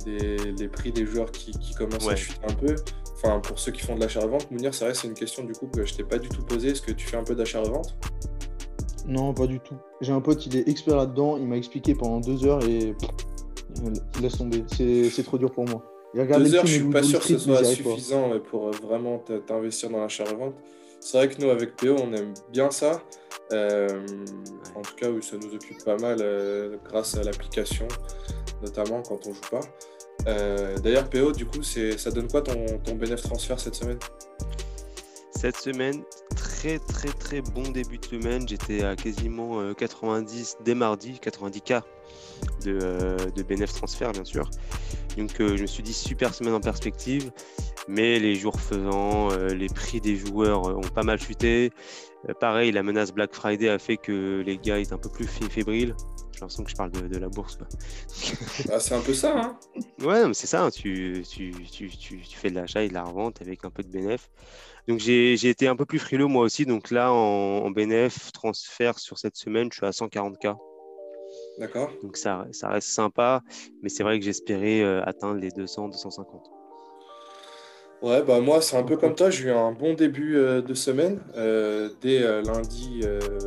des, 0.05 0.51
les 0.51 0.67
prix 0.67 0.91
des 0.91 1.05
joueurs 1.05 1.31
qui, 1.31 1.51
qui 1.51 1.73
commencent 1.73 2.07
à 2.07 2.15
chuter 2.15 2.39
un 2.47 2.53
peu. 2.53 2.75
Enfin, 3.15 3.39
pour 3.39 3.57
ceux 3.57 3.71
qui 3.71 3.81
font 3.81 3.95
de 3.95 4.01
l'achat-revente, 4.01 4.49
Mounir, 4.51 4.73
c'est 4.73 4.85
vrai, 4.85 4.93
c'est 4.93 5.07
une 5.07 5.15
question 5.15 5.43
du 5.43 5.53
coup 5.53 5.67
que 5.67 5.83
je 5.85 5.93
t'ai 5.95 6.03
pas 6.03 6.19
du 6.19 6.29
tout 6.29 6.43
posée. 6.43 6.69
Est-ce 6.69 6.83
que 6.83 6.91
tu 6.91 7.07
fais 7.07 7.17
un 7.17 7.23
peu 7.23 7.35
d'achat-revente? 7.35 7.97
Non, 9.07 9.33
pas 9.33 9.47
du 9.47 9.59
tout. 9.59 9.75
J'ai 10.01 10.13
un 10.13 10.21
pote, 10.21 10.45
il 10.45 10.55
est 10.55 10.69
expert 10.69 10.95
là-dedans. 10.95 11.37
Il 11.37 11.47
m'a 11.47 11.57
expliqué 11.57 11.95
pendant 11.95 12.19
deux 12.19 12.45
heures 12.45 12.63
et 12.69 12.95
laisse 14.21 14.37
tomber. 14.37 14.63
C'est 14.69 15.23
trop 15.23 15.37
dur 15.37 15.51
pour 15.51 15.65
moi. 15.65 15.83
Deux 16.15 16.55
heures, 16.55 16.65
je 16.65 16.73
suis 16.73 16.83
pas 16.89 17.03
sûr 17.03 17.19
que 17.19 17.25
ce 17.27 17.37
soit 17.37 17.57
pas. 17.59 17.63
suffisant 17.65 18.31
pour 18.49 18.67
euh, 18.69 18.71
vraiment 18.81 19.23
t'investir 19.45 19.89
dans 19.91 19.99
l'achat-revente. 19.99 20.55
C'est 20.99 21.17
vrai 21.17 21.29
que 21.29 21.39
nous, 21.41 21.49
avec 21.49 21.75
PO, 21.75 21.95
on 21.99 22.11
aime 22.13 22.33
bien 22.51 22.71
ça. 22.71 23.01
Euh, 23.53 23.87
en 24.75 24.81
tout 24.81 24.95
cas, 24.95 25.09
oui, 25.09 25.21
ça 25.21 25.37
nous 25.37 25.53
occupe 25.53 25.83
pas 25.83 25.97
mal 25.97 26.17
euh, 26.21 26.77
grâce 26.85 27.15
à 27.15 27.23
l'application, 27.23 27.87
notamment 28.63 29.01
quand 29.03 29.27
on 29.27 29.33
joue 29.33 29.41
pas. 29.51 29.59
Euh, 30.27 30.77
D'ailleurs, 30.79 31.09
PO, 31.09 31.31
du 31.31 31.45
coup, 31.45 31.63
c'est- 31.63 31.97
ça 31.97 32.11
donne 32.11 32.27
quoi 32.27 32.41
ton, 32.41 32.65
ton 32.83 32.95
bénéfice 32.95 33.23
transfert 33.23 33.59
cette 33.59 33.75
semaine? 33.75 33.99
Cette 35.31 35.55
semaine, 35.55 36.03
très 36.35 36.79
très 36.79 37.09
très 37.09 37.41
bon 37.41 37.63
début 37.71 37.97
de 37.97 38.05
semaine. 38.05 38.45
J'étais 38.47 38.83
à 38.83 38.95
quasiment 38.97 39.61
euh, 39.61 39.73
90 39.73 40.57
dès 40.65 40.75
mardi, 40.75 41.17
90K 41.23 41.81
de, 42.63 42.79
euh, 42.81 43.17
de 43.35 43.43
bénéfice 43.43 43.75
transfert, 43.75 44.11
bien 44.11 44.25
sûr. 44.25 44.49
Donc 45.17 45.39
euh, 45.41 45.57
je 45.57 45.61
me 45.63 45.67
suis 45.67 45.83
dit 45.83 45.93
super 45.93 46.33
semaine 46.33 46.53
en 46.53 46.61
perspective. 46.61 47.31
Mais 47.87 48.19
les 48.19 48.35
jours 48.35 48.59
faisant, 48.59 49.31
euh, 49.31 49.47
les 49.47 49.67
prix 49.67 49.99
des 49.99 50.15
joueurs 50.15 50.67
euh, 50.67 50.75
ont 50.75 50.81
pas 50.93 51.01
mal 51.03 51.19
chuté. 51.19 51.71
Pareil, 52.39 52.71
la 52.71 52.83
menace 52.83 53.11
Black 53.13 53.33
Friday 53.33 53.69
a 53.69 53.79
fait 53.79 53.97
que 53.97 54.43
les 54.45 54.57
gars 54.57 54.77
étaient 54.77 54.93
un 54.93 54.97
peu 54.97 55.09
plus 55.09 55.25
fé- 55.25 55.49
fébriles. 55.49 55.95
J'ai 56.33 56.41
l'impression 56.41 56.63
que 56.63 56.69
je 56.69 56.75
parle 56.75 56.91
de, 56.91 57.07
de 57.07 57.17
la 57.17 57.29
bourse. 57.29 57.55
quoi. 57.55 57.67
Ah, 58.71 58.79
C'est 58.79 58.93
un 58.93 58.99
peu 59.01 59.13
ça, 59.13 59.33
hein 59.39 59.57
Ouais, 60.03 60.23
c'est 60.33 60.47
ça, 60.47 60.63
hein, 60.65 60.69
tu, 60.69 61.23
tu, 61.29 61.51
tu, 61.71 61.89
tu, 61.89 62.19
fais 62.37 62.49
de 62.49 62.55
l'achat 62.55 62.83
et 62.83 62.89
de 62.89 62.93
la 62.93 63.03
revente 63.03 63.41
avec 63.41 63.65
un 63.65 63.69
peu 63.69 63.83
de 63.83 63.89
bénéf. 63.89 64.29
Donc 64.87 64.99
j'ai 64.99 65.37
j'ai 65.37 65.49
été 65.49 65.67
un 65.67 65.75
peu 65.75 65.85
plus 65.85 65.99
frileux 65.99 66.27
moi 66.27 66.43
aussi. 66.43 66.65
Donc 66.65 66.91
là, 66.91 67.11
en, 67.11 67.65
en 67.65 67.71
bénéf, 67.71 68.31
transfert 68.31 68.99
sur 68.99 69.17
cette 69.17 69.35
semaine, 69.35 69.69
je 69.71 69.77
suis 69.77 69.85
à 69.85 69.91
140K. 69.91 70.55
D'accord 71.57 71.91
Donc 72.03 72.15
ça, 72.17 72.45
ça 72.51 72.69
reste 72.69 72.87
sympa, 72.89 73.41
mais 73.81 73.89
c'est 73.89 74.03
vrai 74.03 74.19
que 74.19 74.25
j'espérais 74.25 74.81
euh, 74.81 75.03
atteindre 75.03 75.39
les 75.39 75.49
200, 75.51 75.89
250. 75.89 76.41
Ouais, 78.01 78.23
bah 78.23 78.39
moi, 78.39 78.61
c'est 78.61 78.77
un 78.77 78.83
peu 78.83 78.95
comme 78.95 79.13
toi. 79.13 79.29
J'ai 79.29 79.49
eu 79.49 79.51
un 79.51 79.73
bon 79.73 79.93
début 79.93 80.37
euh, 80.37 80.61
de 80.61 80.73
semaine. 80.73 81.21
Euh, 81.35 81.89
dès 81.99 82.21
lundi, 82.43 83.01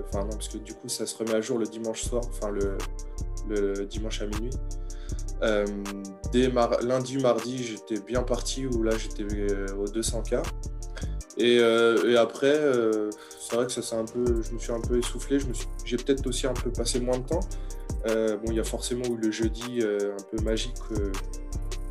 enfin 0.08 0.24
non, 0.24 0.30
parce 0.30 0.48
que 0.48 0.58
du 0.58 0.74
coup, 0.74 0.88
ça 0.88 1.06
se 1.06 1.16
remet 1.16 1.34
à 1.34 1.40
jour 1.40 1.58
le 1.58 1.64
dimanche 1.64 2.02
soir, 2.02 2.22
enfin 2.28 2.50
le, 2.50 2.76
le 3.48 3.86
dimanche 3.86 4.20
à 4.20 4.26
minuit. 4.26 4.50
Dès 6.32 6.48
mar- 6.48 6.80
lundi, 6.82 7.16
mardi, 7.16 7.62
j'étais 7.64 8.00
bien 8.00 8.22
parti 8.22 8.66
où 8.66 8.82
là, 8.82 8.92
j'étais 8.98 9.24
au 9.72 9.86
200K. 9.86 10.42
Et, 11.38 11.58
euh, 11.60 12.10
et 12.10 12.16
après, 12.16 12.54
euh, 12.54 13.08
c'est 13.40 13.56
vrai 13.56 13.66
que 13.66 13.72
ça 13.72 13.96
un 13.96 14.04
peu, 14.04 14.42
je 14.42 14.52
me 14.52 14.58
suis 14.58 14.72
un 14.72 14.80
peu 14.80 14.98
essoufflé. 14.98 15.38
J'ai 15.84 15.96
peut-être 15.96 16.26
aussi 16.26 16.46
un 16.46 16.52
peu 16.52 16.70
passé 16.70 17.00
moins 17.00 17.18
de 17.18 17.26
temps. 17.26 17.40
Euh, 18.06 18.36
bon, 18.36 18.50
il 18.50 18.56
y 18.56 18.60
a 18.60 18.64
forcément 18.64 19.04
eu 19.04 19.16
le 19.16 19.30
jeudi 19.30 19.80
euh, 19.80 20.12
un 20.12 20.36
peu 20.36 20.42
magique 20.42 20.76
euh, 20.92 21.12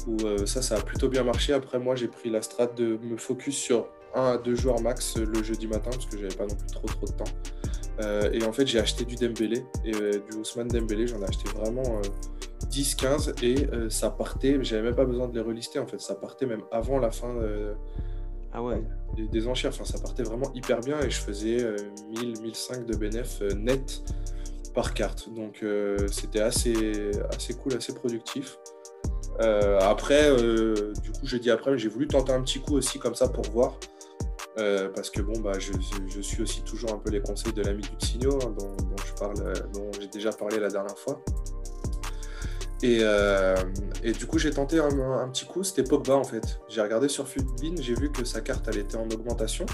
où 0.07 0.17
ça, 0.47 0.61
ça 0.61 0.77
a 0.77 0.81
plutôt 0.81 1.09
bien 1.09 1.23
marché. 1.23 1.53
Après, 1.53 1.79
moi, 1.79 1.95
j'ai 1.95 2.07
pris 2.07 2.29
la 2.29 2.41
strat 2.41 2.67
de 2.67 2.97
me 3.03 3.17
focus 3.17 3.55
sur 3.55 3.87
un 4.15 4.33
à 4.33 4.37
deux 4.37 4.55
joueurs 4.55 4.81
max 4.81 5.15
le 5.17 5.43
jeudi 5.43 5.67
matin 5.67 5.91
parce 5.91 6.07
que 6.07 6.17
j'avais 6.17 6.35
pas 6.35 6.45
non 6.45 6.55
plus 6.55 6.67
trop 6.67 6.87
trop 6.87 7.05
de 7.05 7.11
temps. 7.11 8.33
Et 8.33 8.43
en 8.43 8.51
fait, 8.51 8.65
j'ai 8.65 8.79
acheté 8.79 9.05
du 9.05 9.15
Dembélé 9.15 9.63
et 9.85 9.91
du 9.91 10.37
Ousmane 10.39 10.69
Dembélé. 10.69 11.05
J'en 11.05 11.21
ai 11.21 11.25
acheté 11.25 11.47
vraiment 11.55 11.83
euh, 11.83 12.65
10, 12.67 12.95
15 12.95 13.33
et 13.43 13.67
ça 13.89 14.09
partait. 14.09 14.57
J'avais 14.63 14.81
même 14.81 14.95
pas 14.95 15.05
besoin 15.05 15.27
de 15.27 15.35
les 15.35 15.41
relister 15.41 15.77
en 15.77 15.85
fait. 15.85 16.01
Ça 16.01 16.15
partait 16.15 16.47
même 16.47 16.63
avant 16.71 16.97
la 16.97 17.11
fin 17.11 17.35
Ah 18.53 18.63
ouais, 18.63 18.81
des, 19.15 19.27
des 19.27 19.47
enchères. 19.47 19.71
Enfin, 19.73 19.85
ça 19.85 19.99
partait 19.99 20.23
vraiment 20.23 20.51
hyper 20.53 20.79
bien 20.81 20.99
et 20.99 21.09
je 21.09 21.19
faisais 21.19 21.63
euh, 21.63 21.75
1000, 22.09 22.41
1005 22.41 22.85
de 22.85 22.95
bénéf 22.95 23.39
euh, 23.41 23.53
net 23.53 24.01
par 24.73 24.93
carte. 24.93 25.29
Donc 25.33 25.59
euh, 25.63 26.07
c'était 26.11 26.41
assez, 26.41 27.11
assez 27.29 27.53
cool, 27.53 27.73
assez 27.73 27.93
productif. 27.93 28.57
Euh, 29.39 29.79
après, 29.79 30.29
euh, 30.29 30.93
du 31.01 31.11
coup, 31.11 31.25
jeudi 31.25 31.49
après, 31.49 31.77
j'ai 31.77 31.89
voulu 31.89 32.07
tenter 32.07 32.33
un 32.33 32.41
petit 32.41 32.59
coup 32.59 32.75
aussi 32.75 32.99
comme 32.99 33.15
ça 33.15 33.27
pour 33.27 33.45
voir. 33.51 33.77
Parce 34.93 35.09
que 35.09 35.21
bon, 35.21 35.39
bah, 35.39 35.53
je, 35.57 36.21
suis 36.21 36.43
aussi 36.43 36.61
toujours 36.61 36.93
un 36.93 36.97
peu 36.97 37.09
les 37.09 37.19
conseils 37.19 37.51
de 37.51 37.63
l'ami 37.63 37.81
Ducigno, 37.81 38.35
hein, 38.35 38.53
dont, 38.59 38.75
je 39.07 39.13
parle, 39.13 39.53
dont 39.73 39.89
j'ai 39.99 40.07
déjà 40.07 40.31
parlé 40.31 40.59
la 40.59 40.69
dernière 40.69 40.99
fois. 40.99 41.19
Et, 42.83 43.01
et 44.03 44.11
du 44.11 44.27
coup, 44.27 44.37
j'ai 44.37 44.51
tenté 44.51 44.77
un, 44.77 44.89
un 45.19 45.29
petit 45.29 45.45
coup, 45.45 45.63
c'était 45.63 45.83
Pogba 45.83 46.15
en 46.15 46.23
fait. 46.23 46.59
J'ai 46.69 46.81
regardé 46.81 47.07
sur 47.07 47.27
Futbin, 47.27 47.73
j'ai 47.79 47.95
vu 47.95 48.11
que 48.11 48.23
sa 48.23 48.41
carte 48.41 48.67
elle 48.67 48.77
était 48.77 48.97
en 48.97 49.09
augmentation, 49.09 49.65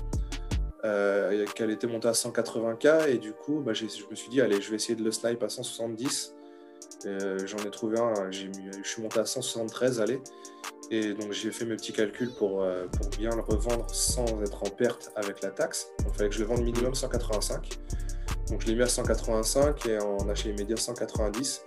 euh, 0.87 1.45
qu'elle 1.55 1.71
était 1.71 1.87
montée 1.87 2.07
à 2.07 2.13
180k, 2.13 3.09
et 3.09 3.17
du 3.17 3.33
coup, 3.33 3.59
bah, 3.59 3.73
je 3.73 3.85
me 3.85 4.15
suis 4.15 4.29
dit, 4.29 4.41
allez, 4.41 4.61
je 4.61 4.69
vais 4.69 4.77
essayer 4.77 4.95
de 4.95 5.03
le 5.03 5.11
snipe 5.11 5.43
à 5.43 5.49
170. 5.49 6.35
Euh, 7.05 7.37
J'en 7.45 7.57
ai 7.57 7.69
trouvé 7.69 7.99
un, 7.99 8.31
je 8.31 8.47
suis 8.83 9.01
monté 9.01 9.19
à 9.19 9.25
173, 9.25 10.01
allez. 10.01 10.19
Et 10.89 11.13
donc 11.13 11.33
j'ai 11.33 11.51
fait 11.51 11.65
mes 11.65 11.75
petits 11.75 11.91
calculs 11.91 12.31
pour, 12.37 12.63
euh, 12.63 12.87
pour 12.87 13.09
bien 13.09 13.29
le 13.31 13.41
revendre 13.41 13.89
sans 13.89 14.25
être 14.41 14.63
en 14.63 14.69
perte 14.69 15.11
avec 15.15 15.41
la 15.41 15.49
taxe. 15.49 15.89
Donc 15.99 16.13
il 16.13 16.17
fallait 16.17 16.29
que 16.29 16.35
je 16.35 16.39
le 16.39 16.45
vende 16.45 16.61
minimum 16.61 16.95
185. 16.95 17.77
Donc 18.49 18.61
je 18.61 18.67
l'ai 18.67 18.75
mis 18.75 18.83
à 18.83 18.87
185 18.87 19.85
et 19.87 19.99
en 19.99 20.29
achat 20.29 20.49
immédiat 20.49 20.77
190. 20.77 21.61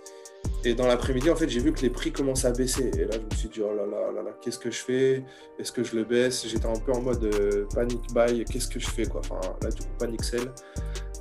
Et 0.63 0.73
dans 0.75 0.85
l'après-midi, 0.85 1.29
en 1.29 1.35
fait, 1.35 1.49
j'ai 1.49 1.59
vu 1.59 1.73
que 1.73 1.81
les 1.81 1.89
prix 1.89 2.11
commençaient 2.11 2.47
à 2.47 2.51
baisser. 2.51 2.91
Et 2.95 3.05
là, 3.05 3.13
je 3.13 3.19
me 3.19 3.39
suis 3.39 3.49
dit, 3.49 3.61
oh 3.61 3.73
là 3.73 3.85
là 3.85 4.11
là 4.11 4.21
là, 4.21 4.31
qu'est-ce 4.41 4.59
que 4.59 4.69
je 4.69 4.77
fais? 4.79 5.23
Est-ce 5.57 5.71
que 5.71 5.83
je 5.83 5.95
le 5.95 6.03
baisse? 6.03 6.45
J'étais 6.47 6.67
un 6.67 6.79
peu 6.79 6.91
en 6.91 7.01
mode 7.01 7.23
euh, 7.23 7.65
panic 7.73 7.99
buy, 8.13 8.45
qu'est-ce 8.45 8.67
que 8.67 8.79
je 8.79 8.87
fais 8.87 9.05
quoi? 9.05 9.21
Enfin, 9.25 9.39
là, 9.63 9.69
du 9.69 9.81
coup, 9.81 9.89
panic 9.97 10.23
sell. 10.23 10.51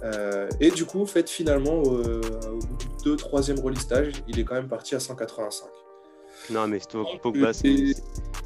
Euh, 0.03 0.49
et 0.61 0.71
du 0.71 0.85
coup, 0.85 1.01
en 1.01 1.07
fait, 1.07 1.29
finalement, 1.31 1.83
euh, 1.87 2.21
au 2.51 2.59
bout 2.59 2.77
du 2.77 2.87
deux, 3.05 3.17
troisième 3.17 3.61
relistage, 3.61 4.13
il 4.29 4.39
est 4.39 4.45
quand 4.45 4.55
même 4.57 4.69
parti 4.69 4.95
à 4.95 5.01
185 5.01 5.69
non 6.51 6.67
mais 6.69 6.79
c'est- 6.81 6.97
Pogba, 7.21 7.53
c'est 7.53 7.69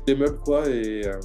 les 0.06 0.14
meubles 0.16 0.38
quoi 0.40 0.68
et, 0.68 1.06
euh, 1.06 1.20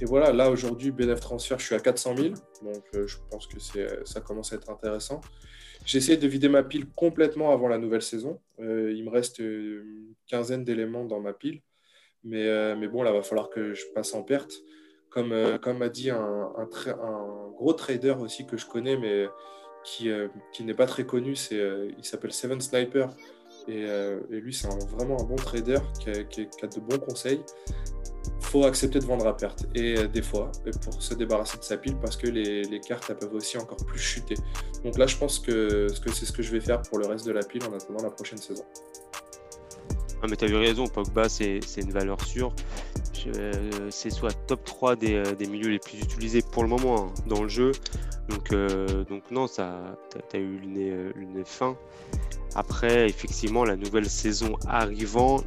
et 0.00 0.04
voilà 0.04 0.30
là 0.32 0.50
aujourd'hui 0.50 0.90
BNF 0.90 1.20
transfert 1.20 1.58
je 1.58 1.64
suis 1.64 1.74
à 1.74 1.80
400 1.80 2.16
000 2.16 2.28
donc 2.62 2.82
euh, 2.94 3.06
je 3.06 3.16
pense 3.30 3.46
que 3.46 3.58
ça 4.04 4.20
commence 4.20 4.52
à 4.52 4.56
être 4.56 4.68
intéressant 4.70 5.20
j'essaie 5.84 6.16
de 6.16 6.26
vider 6.26 6.48
ma 6.48 6.62
pile 6.62 6.86
complètement 6.94 7.52
avant 7.52 7.68
la 7.68 7.78
nouvelle 7.78 8.02
saison. 8.02 8.40
Euh, 8.60 8.92
il 8.92 9.04
me 9.04 9.10
reste 9.10 9.40
euh, 9.40 9.82
une 9.84 10.14
quinzaine 10.26 10.64
d'éléments 10.64 11.04
dans 11.04 11.20
ma 11.20 11.32
pile. 11.32 11.60
Mais, 12.24 12.48
euh, 12.48 12.74
mais 12.76 12.88
bon 12.88 13.02
là 13.02 13.12
va 13.12 13.22
falloir 13.22 13.50
que 13.50 13.74
je 13.74 13.84
passe 13.94 14.14
en 14.14 14.22
perte. 14.22 14.52
Comme, 15.10 15.32
euh, 15.32 15.58
comme 15.58 15.78
m'a 15.78 15.88
dit 15.90 16.10
un, 16.10 16.52
un, 16.56 17.50
gros 17.56 17.72
trader 17.74 18.14
aussi 18.20 18.46
que 18.46 18.56
je 18.56 18.66
connais 18.66 18.96
mais 18.96 19.26
qui, 19.84 20.10
qui 20.52 20.64
n'est 20.64 20.74
pas 20.74 20.86
très 20.86 21.04
connu 21.04 21.36
c'est 21.36 21.60
il 21.98 22.04
s'appelle 22.04 22.32
Seven 22.32 22.60
Sniper. 22.60 23.10
Et, 23.68 23.82
et 23.82 24.40
lui, 24.40 24.52
c'est 24.52 24.66
vraiment 24.88 25.20
un 25.20 25.24
bon 25.24 25.36
trader 25.36 25.76
a, 26.06 26.10
a- 26.10 26.24
qui 26.24 26.40
a 26.62 26.66
de 26.66 26.80
bons 26.80 26.98
conseils. 26.98 27.40
Faut 28.54 28.64
accepter 28.64 29.00
de 29.00 29.04
vendre 29.04 29.26
à 29.26 29.36
perte. 29.36 29.66
Et 29.74 29.98
euh, 29.98 30.06
des 30.06 30.22
fois, 30.22 30.52
pour 30.82 31.02
se 31.02 31.14
débarrasser 31.14 31.58
de 31.58 31.64
sa 31.64 31.76
pile, 31.76 31.96
parce 31.96 32.16
que 32.16 32.28
les, 32.28 32.62
les 32.62 32.78
cartes 32.78 33.04
elles 33.10 33.16
peuvent 33.16 33.34
aussi 33.34 33.58
encore 33.58 33.84
plus 33.84 33.98
chuter. 33.98 34.36
Donc 34.84 34.96
là, 34.96 35.08
je 35.08 35.16
pense 35.16 35.40
que, 35.40 35.88
que 36.00 36.12
c'est 36.12 36.24
ce 36.24 36.30
que 36.30 36.42
je 36.42 36.52
vais 36.52 36.60
faire 36.60 36.80
pour 36.82 36.98
le 36.98 37.06
reste 37.06 37.26
de 37.26 37.32
la 37.32 37.42
pile 37.42 37.64
en 37.64 37.72
attendant 37.72 38.04
la 38.04 38.10
prochaine 38.10 38.38
saison. 38.38 38.64
Ah, 40.22 40.26
mais 40.30 40.36
tu 40.36 40.44
as 40.44 40.48
eu 40.48 40.54
raison, 40.54 40.86
Pogba, 40.86 41.28
c'est 41.28 41.58
une 41.76 41.90
valeur 41.90 42.20
sûre. 42.20 42.54
Euh, 43.26 43.52
c'est 43.90 44.10
soit 44.10 44.34
top 44.46 44.62
3 44.64 44.96
des, 44.96 45.14
euh, 45.14 45.34
des 45.34 45.46
milieux 45.46 45.70
les 45.70 45.78
plus 45.78 45.98
utilisés 45.98 46.42
pour 46.52 46.62
le 46.62 46.68
moment 46.68 47.06
hein, 47.06 47.14
dans 47.26 47.42
le 47.42 47.48
jeu. 47.48 47.72
Donc, 48.28 48.54
donc 49.08 49.30
non, 49.32 49.48
ça, 49.48 49.98
tu 50.30 50.36
as, 50.36 50.40
eu 50.40 50.58
le 50.58 50.66
nez, 50.66 50.90
le 50.90 51.24
nez 51.26 51.44
fin. 51.44 51.76
Après, 52.54 53.08
effectivement, 53.08 53.64
la 53.64 53.76
nouvelle 53.76 54.08
saison 54.08 54.56
arrivant, 54.66 55.40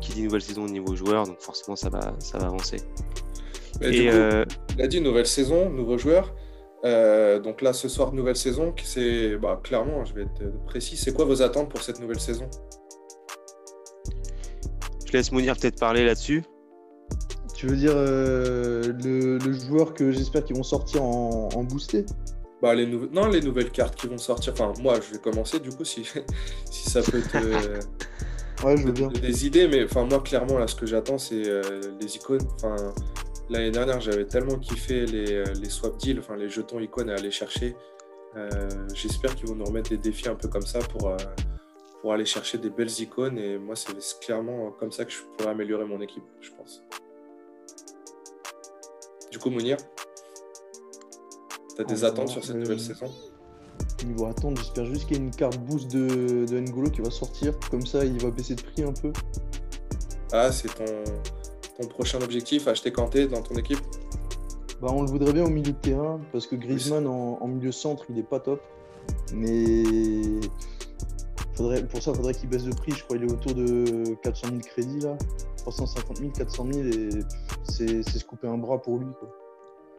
qui 0.00 0.12
dit 0.12 0.22
nouvelle 0.22 0.42
saison 0.42 0.64
au 0.64 0.68
niveau 0.68 0.94
joueur, 0.94 1.26
donc 1.26 1.40
forcément 1.40 1.74
ça 1.74 1.88
va, 1.88 2.14
ça 2.18 2.38
va 2.38 2.46
avancer. 2.46 2.76
Et, 3.80 4.04
il 4.06 4.82
a 4.82 4.86
dit 4.86 5.00
nouvelle 5.00 5.26
saison, 5.26 5.70
nouveaux 5.70 5.98
joueurs. 5.98 6.34
donc 6.84 7.62
là, 7.62 7.72
ce 7.72 7.88
soir, 7.88 8.12
nouvelle 8.12 8.36
saison. 8.36 8.74
C'est 8.84 9.36
bah, 9.36 9.60
clairement, 9.62 10.04
je 10.04 10.14
vais 10.14 10.22
être 10.22 10.64
précis. 10.66 10.96
C'est 10.96 11.12
quoi 11.12 11.24
vos 11.24 11.42
attentes 11.42 11.70
pour 11.70 11.82
cette 11.82 12.00
nouvelle 12.00 12.20
saison? 12.20 12.48
Je 15.12 15.18
laisse 15.18 15.30
Mounir 15.30 15.56
peut-être 15.58 15.78
parler 15.78 16.06
là-dessus. 16.06 16.42
Tu 17.54 17.66
veux 17.66 17.76
dire 17.76 17.92
euh, 17.94 18.94
le, 19.04 19.52
joueur 19.52 19.92
que 19.92 20.10
j'espère 20.10 20.42
qu'ils 20.42 20.56
vont 20.56 20.62
sortir 20.62 21.02
en, 21.02 21.62
boosté? 21.64 22.06
Bah, 22.62 22.76
les 22.76 22.86
Non, 22.86 23.28
les 23.28 23.40
nouvelles 23.40 23.70
cartes 23.70 23.96
qui 23.96 24.06
vont 24.06 24.18
sortir. 24.18 24.52
Enfin, 24.52 24.72
moi, 24.80 24.94
je 25.00 25.14
vais 25.14 25.18
commencer 25.18 25.58
du 25.58 25.70
coup 25.70 25.84
si, 25.84 26.04
si 26.70 26.90
ça 26.90 27.02
peut 27.02 27.20
te. 27.20 27.36
ouais, 28.64 28.76
je 28.76 28.86
veux 28.86 28.92
bien. 28.92 29.08
Des 29.08 29.46
idées, 29.46 29.66
mais 29.66 29.84
enfin, 29.84 30.04
moi, 30.04 30.20
clairement, 30.20 30.58
là, 30.58 30.68
ce 30.68 30.76
que 30.76 30.86
j'attends, 30.86 31.18
c'est 31.18 31.42
euh, 31.46 31.80
les 32.00 32.16
icônes. 32.16 32.46
Enfin, 32.54 32.76
l'année 33.50 33.72
dernière, 33.72 34.00
j'avais 34.00 34.26
tellement 34.26 34.58
kiffé 34.58 35.06
les, 35.06 35.32
euh, 35.32 35.44
les 35.60 35.68
swap 35.68 35.98
deals, 35.98 36.20
enfin, 36.20 36.36
les 36.36 36.48
jetons 36.48 36.78
icônes 36.78 37.10
à 37.10 37.14
aller 37.14 37.32
chercher. 37.32 37.74
J'espère 38.94 39.34
qu'ils 39.34 39.46
vont 39.46 39.56
nous 39.56 39.66
remettre 39.66 39.90
des 39.90 39.98
défis 39.98 40.26
un 40.26 40.34
peu 40.34 40.48
comme 40.48 40.62
ça 40.62 40.78
pour, 40.78 41.14
pour 42.00 42.12
aller 42.14 42.24
chercher 42.24 42.56
des 42.56 42.70
belles 42.70 43.00
icônes. 43.00 43.36
Et 43.36 43.58
moi, 43.58 43.76
c'est 43.76 43.92
clairement 44.20 44.70
comme 44.70 44.90
ça 44.90 45.04
que 45.04 45.12
je 45.12 45.18
pourrais 45.36 45.50
améliorer 45.50 45.84
mon 45.84 46.00
équipe, 46.00 46.24
je 46.40 46.50
pense. 46.52 46.82
Du 49.30 49.38
coup, 49.38 49.50
Mounir, 49.50 49.76
tu 51.74 51.82
as 51.82 51.84
des 51.84 52.04
attentes 52.04 52.28
sur 52.28 52.44
cette 52.44 52.56
nouvelle 52.56 52.76
euh, 52.76 52.78
saison 52.78 53.10
Niveau 54.06 54.26
attente, 54.26 54.58
j'espère 54.58 54.84
juste 54.86 55.06
qu'il 55.06 55.16
y 55.16 55.20
ait 55.20 55.22
une 55.22 55.30
carte 55.30 55.58
boost 55.58 55.90
de, 55.90 56.44
de 56.46 56.58
N'Golo 56.58 56.90
qui 56.90 57.00
va 57.00 57.10
sortir. 57.10 57.54
Comme 57.70 57.86
ça, 57.86 58.04
il 58.04 58.20
va 58.20 58.30
baisser 58.30 58.54
de 58.54 58.62
prix 58.62 58.82
un 58.82 58.92
peu. 58.92 59.12
Ah, 60.32 60.50
c'est 60.50 60.68
ton, 60.74 60.84
ton 61.80 61.88
prochain 61.88 62.20
objectif, 62.20 62.66
acheter 62.68 62.92
Kanté 62.92 63.28
dans 63.28 63.42
ton 63.42 63.54
équipe? 63.56 63.78
Bah, 64.80 64.88
On 64.90 65.02
le 65.02 65.08
voudrait 65.08 65.32
bien 65.32 65.44
au 65.44 65.50
milieu 65.50 65.72
de 65.72 65.78
terrain, 65.78 66.20
parce 66.32 66.46
que 66.46 66.56
Griezmann 66.56 67.06
en, 67.06 67.46
milieu 67.46 67.70
centre, 67.70 68.04
il 68.08 68.18
est 68.18 68.24
pas 68.28 68.40
top. 68.40 68.60
Mais 69.32 69.84
faudrait, 71.54 71.86
pour 71.86 72.02
ça, 72.02 72.10
il 72.10 72.16
faudrait 72.16 72.34
qu'il 72.34 72.48
baisse 72.48 72.64
de 72.64 72.74
prix. 72.74 72.92
Je 72.92 73.04
crois 73.04 73.16
qu'il 73.16 73.28
est 73.28 73.32
autour 73.32 73.54
de 73.54 74.14
400 74.22 74.48
000 74.48 74.60
crédits 74.60 75.00
là. 75.00 75.16
350 75.58 76.16
000, 76.16 76.30
400 76.30 76.66
000 76.72 76.88
et 76.88 77.10
c'est 77.64 78.02
se 78.02 78.24
couper 78.24 78.48
un 78.48 78.58
bras 78.58 78.82
pour 78.82 78.98
lui. 78.98 79.12
Quoi. 79.20 79.28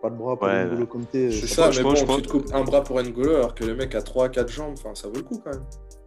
Pas 0.03 0.09
de 0.09 0.17
bras 0.17 0.35
pour 0.35 0.49
ouais, 0.49 0.65
N'Golo 0.65 1.31
C'est 1.31 1.47
ça, 1.47 1.69
mais 1.73 1.81
bon, 1.81 1.93
tu 1.93 2.23
te 2.23 2.27
coupes 2.27 2.53
un 2.53 2.65
bras 2.65 2.83
pour 2.83 3.01
N'Golo 3.01 3.35
alors 3.35 3.55
que 3.55 3.63
le 3.63 3.73
mec 3.73 3.95
a 3.95 4.01
3-4 4.01 4.49
jambes, 4.49 4.73
enfin, 4.77 4.93
ça 4.95 5.07
vaut 5.07 5.15
le 5.15 5.21
coup 5.21 5.41
quand 5.41 5.51
même. 5.51 5.63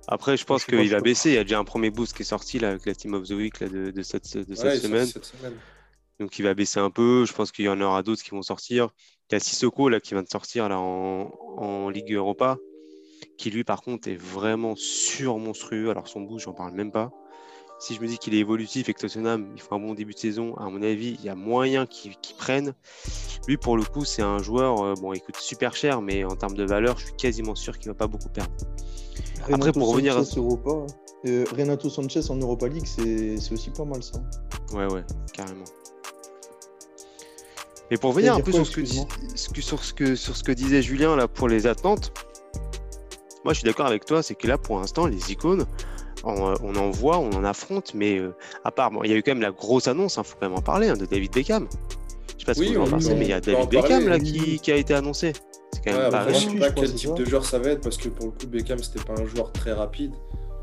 Après, 0.07 0.37
je 0.37 0.45
pense 0.45 0.67
qu'il 0.67 0.91
va 0.91 1.01
baisser. 1.01 1.31
Il 1.31 1.35
y 1.37 1.39
a 1.39 1.45
déjà 1.45 1.59
un 1.59 1.65
premier 1.65 1.89
boost 1.89 2.15
qui 2.15 2.21
est 2.21 2.27
sorti 2.27 2.59
là, 2.59 2.69
avec 2.69 2.85
la 2.85 2.95
Team 2.95 3.15
of 3.15 3.27
the 3.27 3.31
Week 3.31 3.59
là, 3.59 3.71
de, 3.71 3.91
de, 3.91 4.03
cette, 4.03 4.37
de 4.37 4.55
cette, 4.55 4.83
semaine. 4.83 5.09
Donc 6.21 6.39
il 6.39 6.43
va 6.43 6.53
baisser 6.53 6.79
un 6.79 6.91
peu. 6.91 7.25
Je 7.25 7.33
pense 7.33 7.51
qu'il 7.53 7.65
y 7.65 7.71
en 7.71 7.81
aura 7.81 8.03
d'autres 8.03 8.23
qui 8.23 8.33
vont 8.33 8.43
sortir. 8.43 8.91
Il 9.31 9.35
y 9.35 9.37
a 9.37 9.41
Sissoko 9.41 9.89
là, 9.89 9.99
qui 9.99 10.13
vient 10.13 10.23
de 10.23 10.29
sortir 10.29 10.69
là, 10.69 10.79
en, 10.79 11.33
en 11.57 11.89
Ligue 11.89 12.13
Europa, 12.13 12.59
qui 13.39 13.51
lui 13.51 13.65
par 13.65 13.81
contre 13.81 14.09
est 14.09 14.21
vraiment 14.21 14.75
sur-monstrueux. 14.77 15.89
Alors 15.89 16.07
son 16.07 16.21
boost, 16.21 16.45
j'en 16.45 16.53
parle 16.53 16.75
même 16.75 16.93
pas 16.93 17.13
si 17.79 17.95
je 17.95 18.01
me 18.01 18.07
dis 18.07 18.19
qu'il 18.19 18.35
est 18.35 18.39
évolutif 18.39 18.89
et 18.89 18.95
que 18.95 19.01
Tottenham, 19.01 19.51
il 19.55 19.61
faut 19.61 19.75
un 19.75 19.79
bon 19.79 19.95
début 19.95 20.15
de 20.15 20.19
saison, 20.19 20.55
à 20.57 20.69
mon 20.69 20.83
avis, 20.83 21.17
il 21.19 21.25
y 21.25 21.29
a 21.29 21.35
moyen 21.35 21.87
qu'il 21.87 22.17
prenne. 22.39 22.75
Lui, 23.47 23.57
pour 23.57 23.77
le 23.77 23.85
coup, 23.85 24.05
c'est 24.05 24.23
un 24.23 24.39
joueur, 24.39 24.83
euh, 24.83 24.95
bon, 24.95 25.13
il 25.13 25.21
coûte 25.21 25.37
super 25.37 25.77
cher, 25.77 26.01
mais 26.01 26.25
en 26.25 26.37
termes 26.37 26.55
de 26.55 26.65
valeur, 26.65 26.99
je 26.99 27.07
suis 27.07 27.17
quasiment 27.17 27.55
sûr 27.55 27.79
qu'il 27.79 27.89
ne 27.89 27.95
va 27.95 27.99
pas 27.99 28.07
beaucoup 28.07 28.29
perdre. 28.29 28.53
Après, 29.53 29.73
pour 29.73 29.91
revenir 29.91 30.17
à... 30.17 30.23
Europa, 30.37 30.87
euh, 31.27 31.45
Renato 31.57 31.89
Sanchez 31.89 32.31
en 32.31 32.37
Europa 32.37 32.69
League, 32.69 32.87
c'est 32.87 33.53
aussi 33.53 33.71
pas 33.71 33.85
mal 33.85 34.03
ça. 34.03 34.23
Ouais, 34.73 34.87
ouais, 34.93 35.05
carrément. 35.33 35.65
Et 37.91 37.97
pour 37.99 38.11
revenir 38.11 38.35
un 38.35 38.41
peu 38.41 38.51
sur, 38.51 38.67
ce 38.67 38.73
que, 38.73 38.85
sur, 38.85 39.85
ce 39.85 39.95
que, 39.95 40.17
sur 40.17 40.37
ce 40.37 40.43
que 40.43 40.51
disait 40.51 40.83
Julien 40.83 41.15
là 41.15 41.29
pour 41.29 41.47
les 41.47 41.69
attentes, 41.69 42.13
moi 43.45 43.53
je 43.53 43.61
suis 43.61 43.65
d'accord 43.65 43.87
avec 43.87 44.05
toi, 44.05 44.25
c'est 44.25 44.35
que 44.35 44.49
là 44.49 44.59
pour 44.59 44.81
l'instant 44.81 45.07
les 45.07 45.31
icônes, 45.31 45.67
on, 46.25 46.77
en 46.77 46.91
voit, 46.91 47.19
on 47.19 47.31
en 47.31 47.45
affronte, 47.45 47.93
mais 47.95 48.19
euh, 48.19 48.35
à 48.65 48.71
part, 48.71 48.91
il 49.05 49.11
y 49.11 49.15
a 49.15 49.17
eu 49.17 49.23
quand 49.23 49.33
même 49.33 49.43
la 49.43 49.51
grosse 49.51 49.89
annonce, 49.89 50.17
il 50.17 50.21
hein, 50.21 50.23
faut 50.25 50.37
quand 50.41 50.49
même 50.49 50.59
en 50.59 50.63
parler, 50.63 50.89
hein, 50.89 50.97
de 50.97 51.07
David 51.07 51.33
Beckham. 51.33 51.69
Je 52.39 52.41
sais 52.41 52.47
pas 52.47 52.55
si 52.55 52.75
vous 52.75 52.81
en 52.81 52.87
pensez, 52.87 53.15
mais 53.15 53.27
il 53.27 53.31
y 53.31 53.33
a 53.33 53.41
David 53.41 53.69
Beckham 53.69 54.09
là, 54.09 54.19
qui, 54.19 54.73
a 54.73 54.77
été 54.77 54.95
annoncé. 54.95 55.33
C'est 55.73 55.85
quand 55.85 55.99
même 55.99 56.11
pas 56.11 56.29
Je 56.33 56.39
sais 56.39 56.57
pas 56.57 56.71
quel 56.71 56.95
type 56.95 57.15
de 57.15 57.25
joueur 57.25 57.45
ça 57.45 57.59
va 57.59 57.71
être, 57.71 57.83
parce 57.83 57.97
que 57.97 58.09
pour 58.09 58.27
le 58.27 58.33
coup, 58.33 58.47
Beckham, 58.47 58.79
c'était 58.79 59.05
pas 59.05 59.21
un 59.21 59.27
joueur 59.27 59.53
très 59.53 59.73
rapide. 59.73 60.13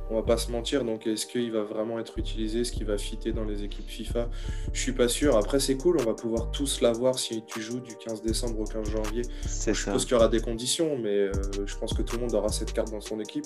On 0.09 0.15
va 0.15 0.23
pas 0.23 0.37
se 0.37 0.51
mentir, 0.51 0.83
donc 0.83 1.07
est-ce 1.07 1.25
qu'il 1.25 1.51
va 1.51 1.63
vraiment 1.63 1.97
être 1.99 2.17
utilisé, 2.17 2.61
est-ce 2.61 2.71
qu'il 2.71 2.85
va 2.85 2.97
fitter 2.97 3.31
dans 3.31 3.45
les 3.45 3.63
équipes 3.63 3.87
FIFA? 3.87 4.29
Je 4.73 4.79
suis 4.79 4.91
pas 4.91 5.07
sûr. 5.07 5.37
Après, 5.37 5.59
c'est 5.59 5.77
cool, 5.77 5.97
on 5.99 6.03
va 6.03 6.13
pouvoir 6.13 6.51
tous 6.51 6.81
l'avoir 6.81 7.17
si 7.17 7.43
tu 7.45 7.61
joues 7.61 7.79
du 7.79 7.95
15 7.95 8.21
décembre 8.21 8.59
au 8.59 8.65
15 8.65 8.89
janvier. 8.89 9.23
je 9.43 9.73
suppose 9.73 10.03
qu'il 10.03 10.13
y 10.13 10.15
aura 10.15 10.27
des 10.27 10.41
conditions, 10.41 10.97
mais 10.97 11.17
euh, 11.17 11.31
je 11.65 11.75
pense 11.77 11.93
que 11.93 12.01
tout 12.01 12.17
le 12.17 12.23
monde 12.23 12.33
aura 12.33 12.49
cette 12.49 12.73
carte 12.73 12.91
dans 12.91 13.01
son 13.01 13.19
équipe. 13.19 13.45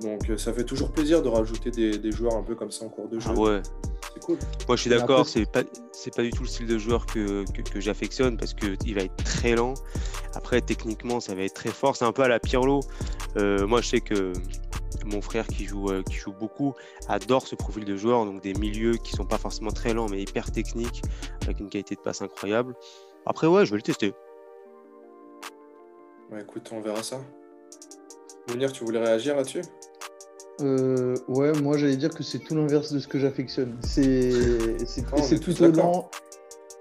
Donc 0.00 0.28
euh, 0.28 0.36
ça 0.36 0.52
fait 0.52 0.64
toujours 0.64 0.90
plaisir 0.90 1.22
de 1.22 1.28
rajouter 1.28 1.70
des, 1.70 2.12
joueurs 2.12 2.34
un 2.34 2.42
peu 2.42 2.54
comme 2.54 2.70
ça 2.70 2.84
en 2.84 2.88
cours 2.88 3.08
de 3.08 3.20
jeu. 3.20 3.30
Ah 3.30 3.38
ouais. 3.38 3.62
C'est 4.12 4.20
cool. 4.20 4.38
Moi 4.66 4.76
je 4.76 4.80
suis 4.80 4.90
d'accord, 4.90 5.26
c'est 5.26 5.50
pas, 5.50 5.62
pas 5.62 6.22
du 6.22 6.30
tout 6.30 6.42
le 6.42 6.48
style 6.48 6.66
de 6.66 6.78
joueur 6.78 7.06
que, 7.06 7.44
que, 7.44 7.80
j'affectionne 7.80 8.36
parce 8.36 8.54
qu'il 8.54 8.94
va 8.94 9.02
être 9.02 9.16
très 9.24 9.54
lent. 9.54 9.74
Après 10.34 10.60
techniquement 10.60 11.20
ça 11.20 11.34
va 11.34 11.42
être 11.42 11.54
très 11.54 11.70
fort. 11.70 11.96
C'est 11.96 12.04
un 12.04 12.12
peu 12.12 12.22
à 12.22 12.28
la 12.28 12.40
Pirlo. 12.40 12.80
Euh, 13.36 13.66
moi 13.66 13.80
je 13.80 13.88
sais 13.88 14.00
que 14.00 14.32
mon 15.04 15.20
frère 15.20 15.46
qui 15.46 15.64
joue, 15.64 15.90
euh, 15.90 16.02
qui 16.02 16.14
joue 16.14 16.32
beaucoup 16.32 16.74
adore 17.08 17.46
ce 17.46 17.54
profil 17.54 17.84
de 17.84 17.96
joueur, 17.96 18.24
donc 18.24 18.42
des 18.42 18.54
milieux 18.54 18.94
qui 18.94 19.12
sont 19.12 19.26
pas 19.26 19.38
forcément 19.38 19.70
très 19.70 19.94
lents 19.94 20.08
mais 20.08 20.22
hyper 20.22 20.50
techniques, 20.50 21.02
avec 21.42 21.60
une 21.60 21.68
qualité 21.68 21.94
de 21.94 22.00
passe 22.00 22.22
incroyable. 22.22 22.74
Après 23.26 23.46
ouais, 23.46 23.64
je 23.66 23.70
vais 23.70 23.76
le 23.78 23.82
tester. 23.82 24.12
Ouais, 26.30 26.42
écoute, 26.42 26.70
on 26.72 26.80
verra 26.80 27.02
ça. 27.02 27.20
Mounir, 28.48 28.72
tu 28.72 28.84
voulais 28.84 29.00
réagir 29.00 29.36
là-dessus? 29.36 29.62
Euh, 30.60 31.14
Ouais, 31.28 31.52
moi 31.60 31.76
j'allais 31.76 31.96
dire 31.96 32.10
que 32.10 32.22
c'est 32.22 32.38
tout 32.38 32.54
l'inverse 32.54 32.92
de 32.92 32.98
ce 32.98 33.08
que 33.08 33.18
j'affectionne. 33.18 33.76
C'est 33.82 34.30
oh, 35.16 35.36
plutôt 35.40 35.68
lent. 35.68 36.10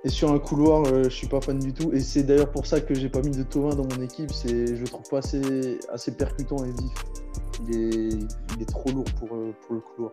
Et 0.05 0.09
sur 0.09 0.31
un 0.31 0.39
couloir, 0.39 0.85
euh, 0.87 1.03
je 1.03 1.09
suis 1.09 1.27
pas 1.27 1.39
fan 1.39 1.59
du 1.59 1.73
tout. 1.73 1.93
Et 1.93 2.01
c'est 2.01 2.23
d'ailleurs 2.23 2.51
pour 2.51 2.65
ça 2.65 2.81
que 2.81 2.93
j'ai 2.93 3.07
pas 3.09 3.21
mis 3.21 3.31
de 3.31 3.43
Tovin 3.43 3.73
dans 3.75 3.85
mon 3.85 4.01
équipe. 4.03 4.31
Je 4.45 4.75
le 4.75 4.83
trouve 4.85 5.07
pas 5.09 5.19
assez, 5.19 5.79
assez 5.89 6.11
percutant 6.15 6.57
et 6.65 6.71
vif. 6.71 7.22
Il 7.67 7.75
est, 7.75 8.09
il 8.55 8.61
est 8.61 8.69
trop 8.69 8.89
lourd 8.91 9.05
pour, 9.19 9.35
euh, 9.35 9.53
pour 9.61 9.75
le 9.75 9.81
couloir. 9.81 10.11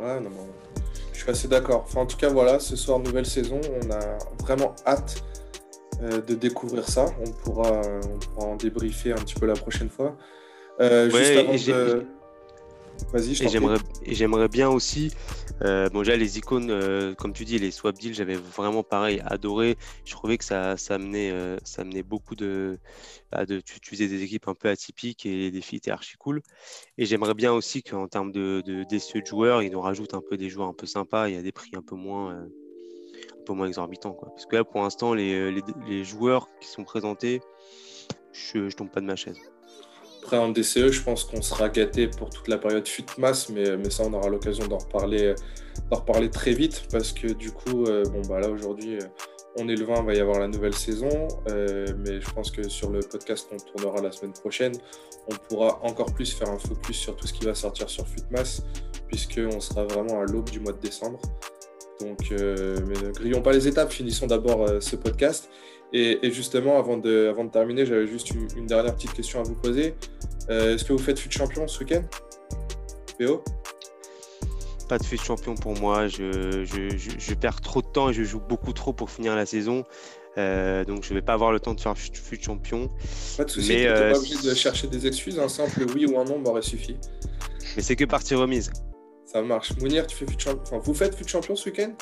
Ouais, 0.00 0.20
non, 0.20 0.30
je 1.12 1.18
suis 1.18 1.30
assez 1.30 1.48
d'accord. 1.48 1.82
Enfin, 1.84 2.02
en 2.02 2.06
tout 2.06 2.16
cas, 2.16 2.28
voilà, 2.28 2.60
ce 2.60 2.76
soir, 2.76 2.98
nouvelle 3.00 3.26
saison. 3.26 3.60
On 3.82 3.90
a 3.90 4.18
vraiment 4.42 4.74
hâte 4.86 5.24
euh, 6.02 6.20
de 6.20 6.34
découvrir 6.34 6.88
ça. 6.88 7.06
On 7.26 7.30
pourra, 7.30 7.80
on 7.82 8.18
pourra 8.18 8.46
en 8.46 8.56
débriefer 8.56 9.12
un 9.12 9.16
petit 9.16 9.34
peu 9.34 9.46
la 9.46 9.54
prochaine 9.54 9.90
fois. 9.90 10.16
Euh, 10.80 11.10
juste 11.10 11.36
avant 11.36 11.52
de... 11.52 12.06
Vas-y, 13.12 13.34
je 13.34 13.44
Et 14.04 14.14
j'aimerais 14.14 14.48
bien 14.48 14.68
aussi, 14.68 15.12
euh, 15.62 15.88
bon 15.88 16.00
déjà 16.00 16.16
les 16.16 16.38
icônes, 16.38 16.70
euh, 16.70 17.14
comme 17.14 17.32
tu 17.32 17.44
dis, 17.44 17.58
les 17.58 17.70
swap 17.70 17.96
deals, 17.96 18.14
j'avais 18.14 18.36
vraiment 18.36 18.82
pareil 18.82 19.22
adoré. 19.24 19.76
Je 20.04 20.12
trouvais 20.12 20.38
que 20.38 20.44
ça, 20.44 20.76
ça 20.76 20.94
amenait, 20.96 21.32
ça 21.64 21.82
amenait 21.82 22.02
beaucoup 22.02 22.34
de, 22.34 22.78
bah, 23.32 23.46
de 23.46 23.60
tu, 23.60 23.78
faisais 23.82 24.08
des 24.08 24.22
équipes 24.22 24.48
un 24.48 24.54
peu 24.54 24.68
atypiques 24.68 25.26
et 25.26 25.36
les 25.36 25.50
défis 25.50 25.76
étaient 25.76 25.90
archi 25.90 26.16
cool. 26.16 26.42
Et 26.98 27.06
j'aimerais 27.06 27.34
bien 27.34 27.52
aussi 27.52 27.82
qu'en 27.82 28.08
termes 28.08 28.32
de, 28.32 28.62
de, 28.66 28.84
de 28.84 29.26
joueurs, 29.26 29.62
ils 29.62 29.72
nous 29.72 29.80
rajoutent 29.80 30.14
un 30.14 30.22
peu 30.22 30.36
des 30.36 30.48
joueurs 30.50 30.68
un 30.68 30.74
peu 30.74 30.86
sympas. 30.86 31.28
Y 31.28 31.36
a 31.36 31.42
des 31.42 31.52
prix 31.52 31.70
un 31.76 31.82
peu 31.82 31.96
moins, 31.96 32.46
moins 33.54 33.66
exorbitant. 33.66 34.12
Quoi. 34.12 34.30
Parce 34.30 34.46
que 34.46 34.56
là, 34.56 34.64
pour 34.64 34.82
l'instant, 34.82 35.14
les, 35.14 35.34
euh, 35.34 35.50
les, 35.50 35.62
les, 35.86 36.04
joueurs 36.04 36.48
qui 36.60 36.68
sont 36.68 36.84
présentés, 36.84 37.40
je, 38.32 38.68
je 38.68 38.76
tombe 38.76 38.90
pas 38.90 39.00
de 39.00 39.06
ma 39.06 39.16
chaise. 39.16 39.38
Après, 40.28 40.36
en 40.36 40.50
DCE, 40.50 40.90
je 40.92 41.02
pense 41.02 41.24
qu'on 41.24 41.40
sera 41.40 41.70
gâté 41.70 42.06
pour 42.06 42.28
toute 42.28 42.48
la 42.48 42.58
période 42.58 42.86
FUTMAS, 42.86 43.46
mais, 43.50 43.78
mais 43.78 43.88
ça, 43.88 44.02
on 44.04 44.12
aura 44.12 44.28
l'occasion 44.28 44.66
d'en 44.66 44.76
reparler, 44.76 45.34
reparler 45.90 46.28
très 46.28 46.52
vite 46.52 46.82
parce 46.92 47.12
que 47.12 47.28
du 47.28 47.50
coup, 47.50 47.84
euh, 47.84 48.04
bon, 48.12 48.20
bah 48.28 48.38
là, 48.38 48.50
aujourd'hui, 48.50 48.96
euh, 48.96 49.06
on 49.56 49.70
est 49.70 49.74
le 49.74 49.86
20, 49.86 50.00
il 50.00 50.04
va 50.04 50.14
y 50.14 50.20
avoir 50.20 50.38
la 50.38 50.48
nouvelle 50.48 50.74
saison, 50.74 51.28
mais 51.46 52.20
je 52.20 52.30
pense 52.34 52.50
que 52.50 52.68
sur 52.68 52.90
le 52.90 53.00
podcast 53.00 53.48
qu'on 53.48 53.56
tournera 53.56 54.02
la 54.02 54.12
semaine 54.12 54.34
prochaine, 54.34 54.74
on 55.32 55.34
pourra 55.48 55.82
encore 55.82 56.12
plus 56.12 56.30
faire 56.30 56.50
un 56.50 56.58
focus 56.58 56.98
sur 56.98 57.16
tout 57.16 57.26
ce 57.26 57.32
qui 57.32 57.46
va 57.46 57.54
sortir 57.54 57.88
sur 57.88 58.06
FUTMAS, 58.06 58.60
puisqu'on 59.06 59.60
sera 59.60 59.84
vraiment 59.84 60.20
à 60.20 60.24
l'aube 60.26 60.50
du 60.50 60.60
mois 60.60 60.72
de 60.72 60.80
décembre. 60.80 61.22
Donc, 62.00 62.30
euh, 62.32 62.78
mais 62.86 62.94
ne 62.94 63.12
grillons 63.12 63.42
pas 63.42 63.52
les 63.52 63.66
étapes, 63.66 63.92
finissons 63.92 64.26
d'abord 64.26 64.68
euh, 64.68 64.80
ce 64.80 64.96
podcast. 64.96 65.50
Et, 65.92 66.30
justement, 66.30 66.78
avant 66.78 66.98
de, 66.98 67.28
avant 67.30 67.44
de 67.44 67.50
terminer, 67.50 67.86
j'avais 67.86 68.06
juste 68.06 68.30
une, 68.30 68.66
dernière 68.66 68.94
petite 68.94 69.14
question 69.14 69.40
à 69.40 69.42
vous 69.42 69.54
poser. 69.54 69.94
Euh, 70.50 70.74
est-ce 70.74 70.84
que 70.84 70.92
vous 70.92 70.98
faites 70.98 71.18
FUT 71.18 71.30
champion 71.30 71.66
ce 71.66 71.80
week-end? 71.80 72.02
PO 73.18 73.42
Pas 74.88 74.98
de 74.98 75.04
FUT 75.04 75.16
champion 75.16 75.54
pour 75.54 75.78
moi. 75.78 76.08
Je, 76.08 76.64
je, 76.64 76.88
je, 77.18 77.34
perds 77.34 77.60
trop 77.62 77.80
de 77.80 77.86
temps 77.86 78.10
et 78.10 78.12
je 78.12 78.22
joue 78.22 78.40
beaucoup 78.40 78.72
trop 78.72 78.92
pour 78.92 79.10
finir 79.10 79.34
la 79.34 79.46
saison. 79.46 79.84
Euh, 80.36 80.84
donc 80.84 81.02
je 81.04 81.14
vais 81.14 81.22
pas 81.22 81.32
avoir 81.32 81.52
le 81.52 81.58
temps 81.58 81.74
de 81.74 81.80
faire 81.80 81.96
fut 81.96 82.40
champion. 82.40 82.90
Pas 83.36 83.44
de 83.44 83.50
soucis, 83.50 83.68
tu 83.68 83.74
n'es 83.74 84.12
pas 84.12 84.18
obligé 84.18 84.36
de 84.48 84.54
chercher 84.54 84.86
des 84.86 85.06
excuses, 85.06 85.38
un 85.38 85.48
simple 85.48 85.84
oui 85.94 86.06
ou 86.06 86.18
un 86.18 86.24
non 86.24 86.38
m'aurait 86.38 86.62
suffi. 86.62 86.96
Mais 87.76 87.82
c'est 87.82 87.96
que 87.96 88.04
partie 88.04 88.34
remise. 88.34 88.70
Ça 89.24 89.42
marche. 89.42 89.76
Mounir, 89.78 90.06
tu 90.06 90.16
fais 90.16 90.26
fut 90.26 90.38
champion. 90.38 90.62
Enfin, 90.62 90.78
vous 90.78 90.94
faites 90.94 91.14
fut 91.14 91.26
champion 91.26 91.56
ce 91.56 91.68
week-end? 91.68 91.92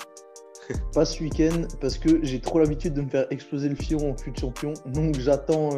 Pas 0.92 1.05
ce 1.05 1.22
week-end 1.22 1.66
parce 1.81 1.98
que 1.98 2.20
j'ai 2.22 2.40
trop 2.40 2.59
l'habitude 2.59 2.94
de 2.94 3.02
me 3.02 3.09
faire 3.09 3.26
exploser 3.31 3.68
le 3.68 3.76
fion 3.76 4.11
en 4.11 4.16
fut 4.16 4.33
champion. 4.38 4.74
Donc 4.87 5.18
j'attends 5.18 5.70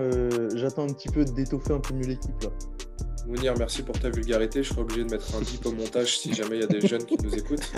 j'attends 0.54 0.84
un 0.84 0.92
petit 0.92 1.08
peu 1.08 1.24
d'étoffer 1.24 1.74
un 1.74 1.80
peu 1.80 1.94
mieux 1.94 2.06
l'équipe 2.06 2.42
là. 2.42 2.50
Mounir, 3.28 3.54
merci 3.58 3.82
pour 3.82 3.98
ta 3.98 4.08
vulgarité. 4.08 4.62
Je 4.62 4.70
serai 4.70 4.80
obligé 4.80 5.04
de 5.04 5.10
mettre 5.10 5.34
un 5.36 5.42
dip 5.42 5.64
au 5.66 5.72
montage 5.72 6.18
si 6.18 6.32
jamais 6.32 6.56
il 6.56 6.60
y 6.62 6.64
a 6.64 6.66
des 6.66 6.80
jeunes 6.80 7.04
qui 7.04 7.16
nous 7.22 7.34
écoutent. 7.34 7.70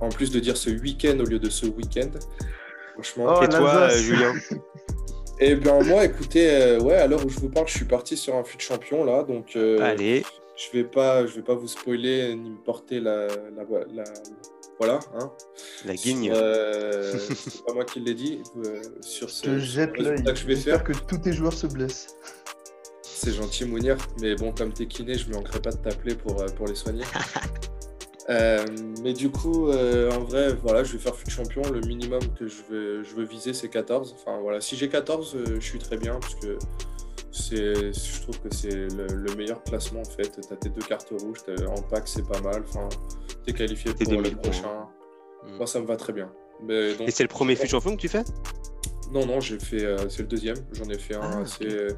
En 0.00 0.08
plus 0.10 0.30
de 0.30 0.38
dire 0.38 0.56
ce 0.56 0.70
week-end 0.70 1.18
au 1.18 1.24
lieu 1.24 1.40
de 1.40 1.50
ce 1.50 1.66
week-end. 1.66 2.10
Franchement. 2.92 3.36
Oh, 3.38 3.42
Et 3.42 3.48
toi, 3.48 3.74
euh, 3.74 3.98
Julien 3.98 4.32
Eh 5.40 5.54
bien, 5.56 5.80
moi, 5.80 6.04
écoutez, 6.04 6.50
euh, 6.50 6.80
ouais, 6.80 6.94
à 6.94 7.06
l'heure 7.06 7.24
où 7.24 7.28
je 7.28 7.38
vous 7.40 7.50
parle, 7.50 7.66
je 7.66 7.74
suis 7.74 7.84
parti 7.84 8.16
sur 8.16 8.36
un 8.36 8.44
fut 8.44 8.60
champion 8.60 9.04
là. 9.04 9.22
Donc, 9.24 9.56
euh, 9.56 9.80
Allez. 9.80 10.22
Je 10.56 10.70
vais 10.72 10.84
pas, 10.84 11.26
je 11.26 11.34
vais 11.34 11.42
pas 11.42 11.54
vous 11.54 11.68
spoiler 11.68 12.34
ni 12.36 12.50
me 12.50 12.56
porter 12.56 13.00
la, 13.00 13.26
voilà. 14.78 15.00
Hein. 15.18 15.30
La 15.84 15.94
guigne. 15.94 16.32
c'est 16.32 17.64
pas 17.64 17.72
moi 17.74 17.84
qui 17.84 18.00
l'ai 18.00 18.14
dit. 18.14 18.42
sur 19.00 19.30
ce, 19.30 19.58
je 19.58 19.58
jette 19.58 19.96
l'œil. 19.98 20.22
Je 20.34 20.46
vais 20.46 20.56
faire 20.56 20.84
que 20.84 20.92
tous 20.92 21.18
tes 21.18 21.32
joueurs 21.32 21.54
se 21.54 21.66
blessent. 21.66 22.16
C'est 23.16 23.32
gentil, 23.32 23.64
Mounir. 23.64 23.96
Mais 24.20 24.34
bon, 24.34 24.52
comme 24.52 24.74
t'es 24.74 24.86
kiné, 24.86 25.14
je 25.14 25.28
ne 25.30 25.34
manquerai 25.34 25.60
pas 25.60 25.70
de 25.70 25.78
t'appeler 25.78 26.14
pour, 26.14 26.38
euh, 26.40 26.46
pour 26.48 26.66
les 26.66 26.74
soigner. 26.74 27.04
Euh, 28.28 28.64
mais 29.04 29.12
du 29.12 29.30
coup, 29.30 29.68
euh, 29.68 30.10
en 30.10 30.18
vrai, 30.18 30.52
voilà, 30.60 30.82
je 30.82 30.94
vais 30.94 30.98
faire 30.98 31.14
fut 31.14 31.30
champion. 31.30 31.62
Le 31.70 31.78
minimum 31.78 32.18
que 32.36 32.48
je 32.48 32.56
veux, 32.68 33.04
je 33.04 33.14
veux 33.14 33.22
viser, 33.22 33.52
c'est 33.52 33.68
14. 33.68 34.16
Enfin, 34.18 34.40
voilà, 34.40 34.60
si 34.60 34.74
j'ai 34.74 34.88
14, 34.88 35.36
je 35.54 35.60
suis 35.60 35.78
très 35.78 35.96
bien 35.96 36.18
parce 36.18 36.34
que 36.34 36.58
je 37.38 38.22
trouve 38.22 38.40
que 38.40 38.54
c'est 38.54 38.88
le, 38.94 39.34
meilleur 39.36 39.62
classement 39.62 40.00
en 40.00 40.04
fait. 40.04 40.40
Tu 40.40 40.52
as 40.52 40.56
tes 40.56 40.68
deux 40.68 40.82
cartes 40.82 41.10
rouges, 41.10 41.40
en 41.68 41.82
pack, 41.82 42.08
c'est 42.08 42.26
pas 42.26 42.40
mal. 42.40 42.62
Enfin, 42.68 42.88
tu 43.44 43.50
es 43.50 43.52
qualifié 43.52 43.92
pour 43.92 44.20
le 44.20 44.30
prochain. 44.30 44.88
Hmm. 45.44 45.56
Moi, 45.56 45.66
ça 45.66 45.80
me 45.80 45.86
va 45.86 45.96
très 45.96 46.12
bien. 46.12 46.32
Mais, 46.62 46.92
Et 47.00 47.10
c'est 47.10 47.22
le 47.22 47.28
premier 47.28 47.54
fut 47.54 47.66
champion 47.66 47.94
que 47.94 48.00
tu 48.00 48.08
fais? 48.08 48.24
Non, 49.12 49.26
non, 49.26 49.40
j'ai 49.40 49.58
fait. 49.58 49.96
c'est 50.08 50.22
le 50.22 50.28
deuxième. 50.28 50.56
J'en 50.72 50.88
ai 50.88 50.98
fait 50.98 51.14
un 51.14 51.20
ah, 51.20 51.40
assez 51.40 51.88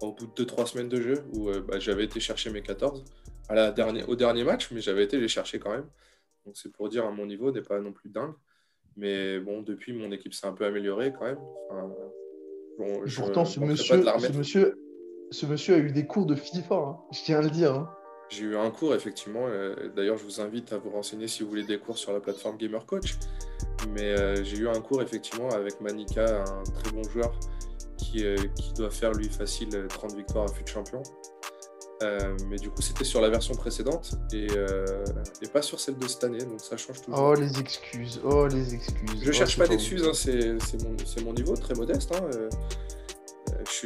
au 0.00 0.12
bout 0.12 0.26
de 0.26 0.44
2-3 0.44 0.66
semaines 0.66 0.88
de 0.88 1.00
jeu 1.00 1.24
où 1.34 1.48
euh, 1.48 1.60
bah, 1.60 1.78
j'avais 1.78 2.04
été 2.04 2.20
chercher 2.20 2.50
mes 2.50 2.62
14 2.62 3.04
à 3.48 3.54
la 3.54 3.70
dernière, 3.70 4.08
au 4.08 4.16
dernier 4.16 4.44
match, 4.44 4.70
mais 4.70 4.80
j'avais 4.80 5.04
été 5.04 5.18
les 5.18 5.28
chercher 5.28 5.58
quand 5.58 5.70
même. 5.70 5.86
Donc 6.44 6.56
c'est 6.56 6.72
pour 6.72 6.88
dire 6.88 7.04
à 7.04 7.10
mon 7.10 7.26
niveau 7.26 7.52
n'est 7.52 7.62
pas 7.62 7.80
non 7.80 7.92
plus 7.92 8.08
dingue. 8.08 8.34
Mais 8.96 9.38
bon, 9.38 9.62
depuis, 9.62 9.92
mon 9.92 10.10
équipe 10.10 10.34
s'est 10.34 10.46
un 10.46 10.52
peu 10.52 10.64
améliorée 10.64 11.12
quand 11.12 11.24
même. 11.24 11.38
Pourtant, 13.16 13.44
ce 13.44 13.60
monsieur, 13.60 14.02
ce, 14.02 14.32
monsieur, 14.32 14.78
ce 15.30 15.46
monsieur 15.46 15.74
a 15.74 15.78
eu 15.78 15.90
des 15.90 16.06
cours 16.06 16.26
de 16.26 16.34
FIFA, 16.34 16.74
hein. 16.74 16.98
je 17.12 17.20
tiens 17.24 17.38
à 17.38 17.42
le 17.42 17.50
dire. 17.50 17.74
Hein. 17.74 17.90
J'ai 18.30 18.44
eu 18.44 18.56
un 18.56 18.70
cours, 18.70 18.94
effectivement. 18.94 19.46
D'ailleurs, 19.96 20.16
je 20.16 20.24
vous 20.24 20.40
invite 20.40 20.72
à 20.72 20.78
vous 20.78 20.90
renseigner 20.90 21.26
si 21.26 21.42
vous 21.42 21.48
voulez 21.48 21.64
des 21.64 21.78
cours 21.78 21.98
sur 21.98 22.12
la 22.12 22.20
plateforme 22.20 22.58
Gamer 22.58 22.86
Coach. 22.86 23.16
Mais 23.94 24.16
euh, 24.18 24.44
j'ai 24.44 24.58
eu 24.58 24.68
un 24.68 24.80
cours, 24.80 25.02
effectivement, 25.02 25.48
avec 25.50 25.80
Manika, 25.80 26.44
un 26.44 26.62
très 26.62 26.92
bon 26.92 27.02
joueur 27.02 27.32
euh, 28.16 28.36
qui, 28.56 28.72
doit 28.74 28.90
faire 28.90 29.12
lui 29.12 29.28
facile 29.28 29.68
30 29.88 30.12
euh, 30.12 30.16
victoires 30.16 30.44
à 30.44 30.52
fut 30.52 30.66
champion. 30.66 31.02
Euh, 32.02 32.34
mais 32.48 32.56
du 32.56 32.70
coup, 32.70 32.80
c'était 32.80 33.04
sur 33.04 33.20
la 33.20 33.28
version 33.28 33.54
précédente 33.54 34.12
et, 34.32 34.46
pas 35.52 35.62
sur 35.62 35.80
celle 35.80 35.98
de 35.98 36.08
cette 36.08 36.24
année, 36.24 36.38
donc 36.38 36.60
ça 36.60 36.76
change 36.76 37.02
toujours. 37.02 37.20
Oh, 37.20 37.34
les 37.34 37.58
excuses, 37.58 38.20
oh, 38.24 38.46
les 38.46 38.74
excuses. 38.74 39.22
Je 39.22 39.32
cherche 39.32 39.58
pas 39.58 39.66
d'excuses, 39.66 40.04
hein, 40.04 40.14
c'est 40.14 40.82
mon, 40.82 41.24
mon, 41.24 41.32
niveau, 41.34 41.56
très 41.56 41.74
modeste. 41.74 42.12
Hein, 42.14 42.30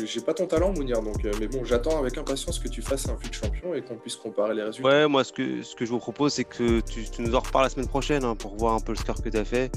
j'ai 0.04 0.20
pas 0.20 0.34
ton 0.34 0.46
talent, 0.46 0.72
Mounir, 0.72 1.02
donc, 1.02 1.16
mais 1.40 1.46
bon, 1.46 1.64
j'attends 1.64 1.98
avec 1.98 2.16
impatience 2.18 2.58
que 2.58 2.68
tu 2.68 2.82
fasses 2.82 3.08
un 3.08 3.16
fut 3.16 3.32
champion 3.32 3.74
et 3.74 3.82
qu'on 3.82 3.96
puisse 3.96 4.16
comparer 4.16 4.54
les 4.54 4.62
résultats. 4.62 4.88
Ouais, 4.88 5.08
moi, 5.08 5.24
ce 5.24 5.32
que, 5.32 5.62
ce 5.62 5.74
que 5.74 5.84
je 5.84 5.90
vous 5.90 5.98
propose, 5.98 6.34
c'est 6.34 6.44
que 6.44 6.80
tu, 6.80 7.04
nous 7.18 7.34
en 7.34 7.40
reparles 7.40 7.64
la 7.64 7.70
semaine 7.70 7.88
prochaine 7.88 8.24
hein, 8.24 8.34
pour 8.36 8.56
voir 8.56 8.74
un 8.74 8.80
peu 8.80 8.92
le 8.92 8.98
score 8.98 9.20
que 9.22 9.28
tu 9.28 9.36
as 9.36 9.44
fait. 9.44 9.72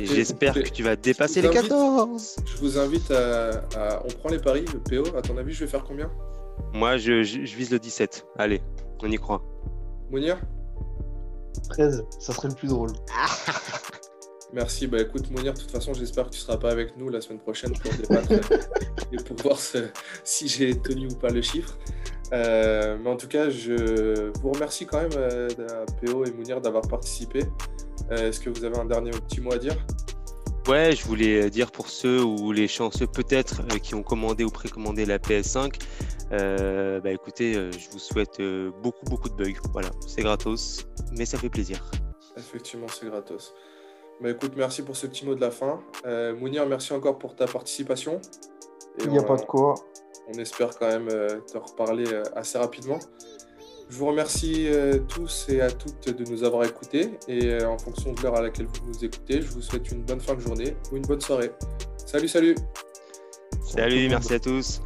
J'espère 0.00 0.54
que 0.54 0.68
tu 0.68 0.82
vas 0.82 0.96
dépasser 0.96 1.42
les 1.42 1.50
14. 1.50 2.36
Je 2.44 2.56
vous 2.58 2.78
invite 2.78 3.10
à, 3.10 4.02
On 4.04 4.08
prend 4.08 4.28
les 4.28 4.38
paris, 4.38 4.64
le 4.72 4.80
PO. 4.80 5.16
À 5.16 5.22
ton 5.22 5.36
avis, 5.36 5.52
je 5.52 5.64
vais 5.64 5.70
faire 5.70 5.84
combien? 5.84 6.10
Moi, 6.72 6.96
je, 6.96 7.22
vise 7.22 7.70
le 7.70 7.78
17. 7.78 8.26
Allez, 8.38 8.62
on 9.02 9.10
y 9.10 9.16
croit. 9.16 9.42
Mounir 10.10 10.38
13, 11.68 12.04
ça 12.18 12.32
serait 12.32 12.48
le 12.48 12.54
plus 12.54 12.68
drôle. 12.68 12.92
Merci. 14.52 14.86
Bah 14.86 15.00
écoute, 15.00 15.30
Mounir, 15.30 15.54
de 15.54 15.58
toute 15.58 15.70
façon, 15.70 15.94
j'espère 15.94 16.26
que 16.26 16.30
tu 16.30 16.38
seras 16.38 16.58
pas 16.58 16.70
avec 16.70 16.96
nous 16.96 17.08
la 17.08 17.20
semaine 17.20 17.38
prochaine 17.38 17.72
pour 17.72 17.90
débattre 17.92 18.32
et 19.12 19.16
pour 19.16 19.36
voir 19.38 19.58
si 20.24 20.48
j'ai 20.48 20.78
tenu 20.78 21.06
ou 21.06 21.14
pas 21.14 21.30
le 21.30 21.40
chiffre. 21.40 21.78
Euh, 22.32 22.96
mais 23.02 23.10
en 23.10 23.16
tout 23.16 23.28
cas, 23.28 23.50
je 23.50 24.30
vous 24.40 24.52
remercie 24.52 24.86
quand 24.86 25.00
même, 25.00 25.12
euh, 25.16 25.48
PO 26.02 26.24
et 26.24 26.32
Mounir, 26.32 26.60
d'avoir 26.60 26.86
participé. 26.86 27.44
Euh, 28.10 28.28
est-ce 28.28 28.40
que 28.40 28.50
vous 28.50 28.64
avez 28.64 28.78
un 28.78 28.84
dernier 28.84 29.10
petit 29.10 29.40
mot 29.40 29.52
à 29.52 29.58
dire? 29.58 29.76
Ouais, 30.68 30.94
je 30.94 31.04
voulais 31.04 31.50
dire 31.50 31.72
pour 31.72 31.88
ceux 31.88 32.22
ou 32.22 32.52
les 32.52 32.68
chanceux 32.68 33.06
peut-être 33.06 33.62
euh, 33.62 33.78
qui 33.78 33.94
ont 33.96 34.02
commandé 34.02 34.44
ou 34.44 34.50
précommandé 34.50 35.04
la 35.04 35.18
PS5, 35.18 35.74
euh, 36.32 37.00
bah 37.00 37.10
écoutez, 37.10 37.54
je 37.54 37.90
vous 37.90 37.98
souhaite 37.98 38.40
beaucoup 38.82 39.04
beaucoup 39.06 39.28
de 39.28 39.34
bugs. 39.34 39.58
Voilà, 39.72 39.90
c'est 40.06 40.22
gratos, 40.22 40.86
mais 41.18 41.26
ça 41.26 41.36
fait 41.36 41.50
plaisir. 41.50 41.84
Effectivement, 42.36 42.86
c'est 42.88 43.06
gratos. 43.06 43.54
Bah 44.20 44.30
écoute, 44.30 44.52
merci 44.56 44.82
pour 44.82 44.96
ce 44.96 45.06
petit 45.08 45.26
mot 45.26 45.34
de 45.34 45.40
la 45.40 45.50
fin. 45.50 45.80
Mounir, 46.38 46.66
merci 46.66 46.92
encore 46.92 47.18
pour 47.18 47.34
ta 47.34 47.46
participation. 47.46 48.20
Il 49.00 49.10
n'y 49.10 49.18
a 49.18 49.22
pas 49.22 49.36
de 49.36 49.44
quoi. 49.44 49.74
On 50.28 50.38
espère 50.38 50.78
quand 50.78 50.86
même 50.86 51.08
te 51.08 51.58
reparler 51.58 52.06
assez 52.34 52.56
rapidement. 52.56 53.00
Je 53.92 53.98
vous 53.98 54.06
remercie 54.06 54.68
euh, 54.68 55.00
tous 55.06 55.50
et 55.50 55.60
à 55.60 55.70
toutes 55.70 56.16
de 56.16 56.24
nous 56.24 56.44
avoir 56.44 56.64
écoutés. 56.64 57.10
Et 57.28 57.44
euh, 57.48 57.68
en 57.68 57.76
fonction 57.76 58.14
de 58.14 58.22
l'heure 58.22 58.34
à 58.36 58.40
laquelle 58.40 58.64
vous 58.64 58.88
nous 58.88 59.04
écoutez, 59.04 59.42
je 59.42 59.48
vous 59.48 59.60
souhaite 59.60 59.90
une 59.90 60.02
bonne 60.02 60.18
fin 60.18 60.32
de 60.34 60.40
journée 60.40 60.74
ou 60.90 60.96
une 60.96 61.02
bonne 61.02 61.20
soirée. 61.20 61.50
Salut, 62.06 62.26
salut 62.26 62.54
Salut, 63.62 64.08
merci 64.08 64.32
à 64.32 64.40
tous 64.40 64.80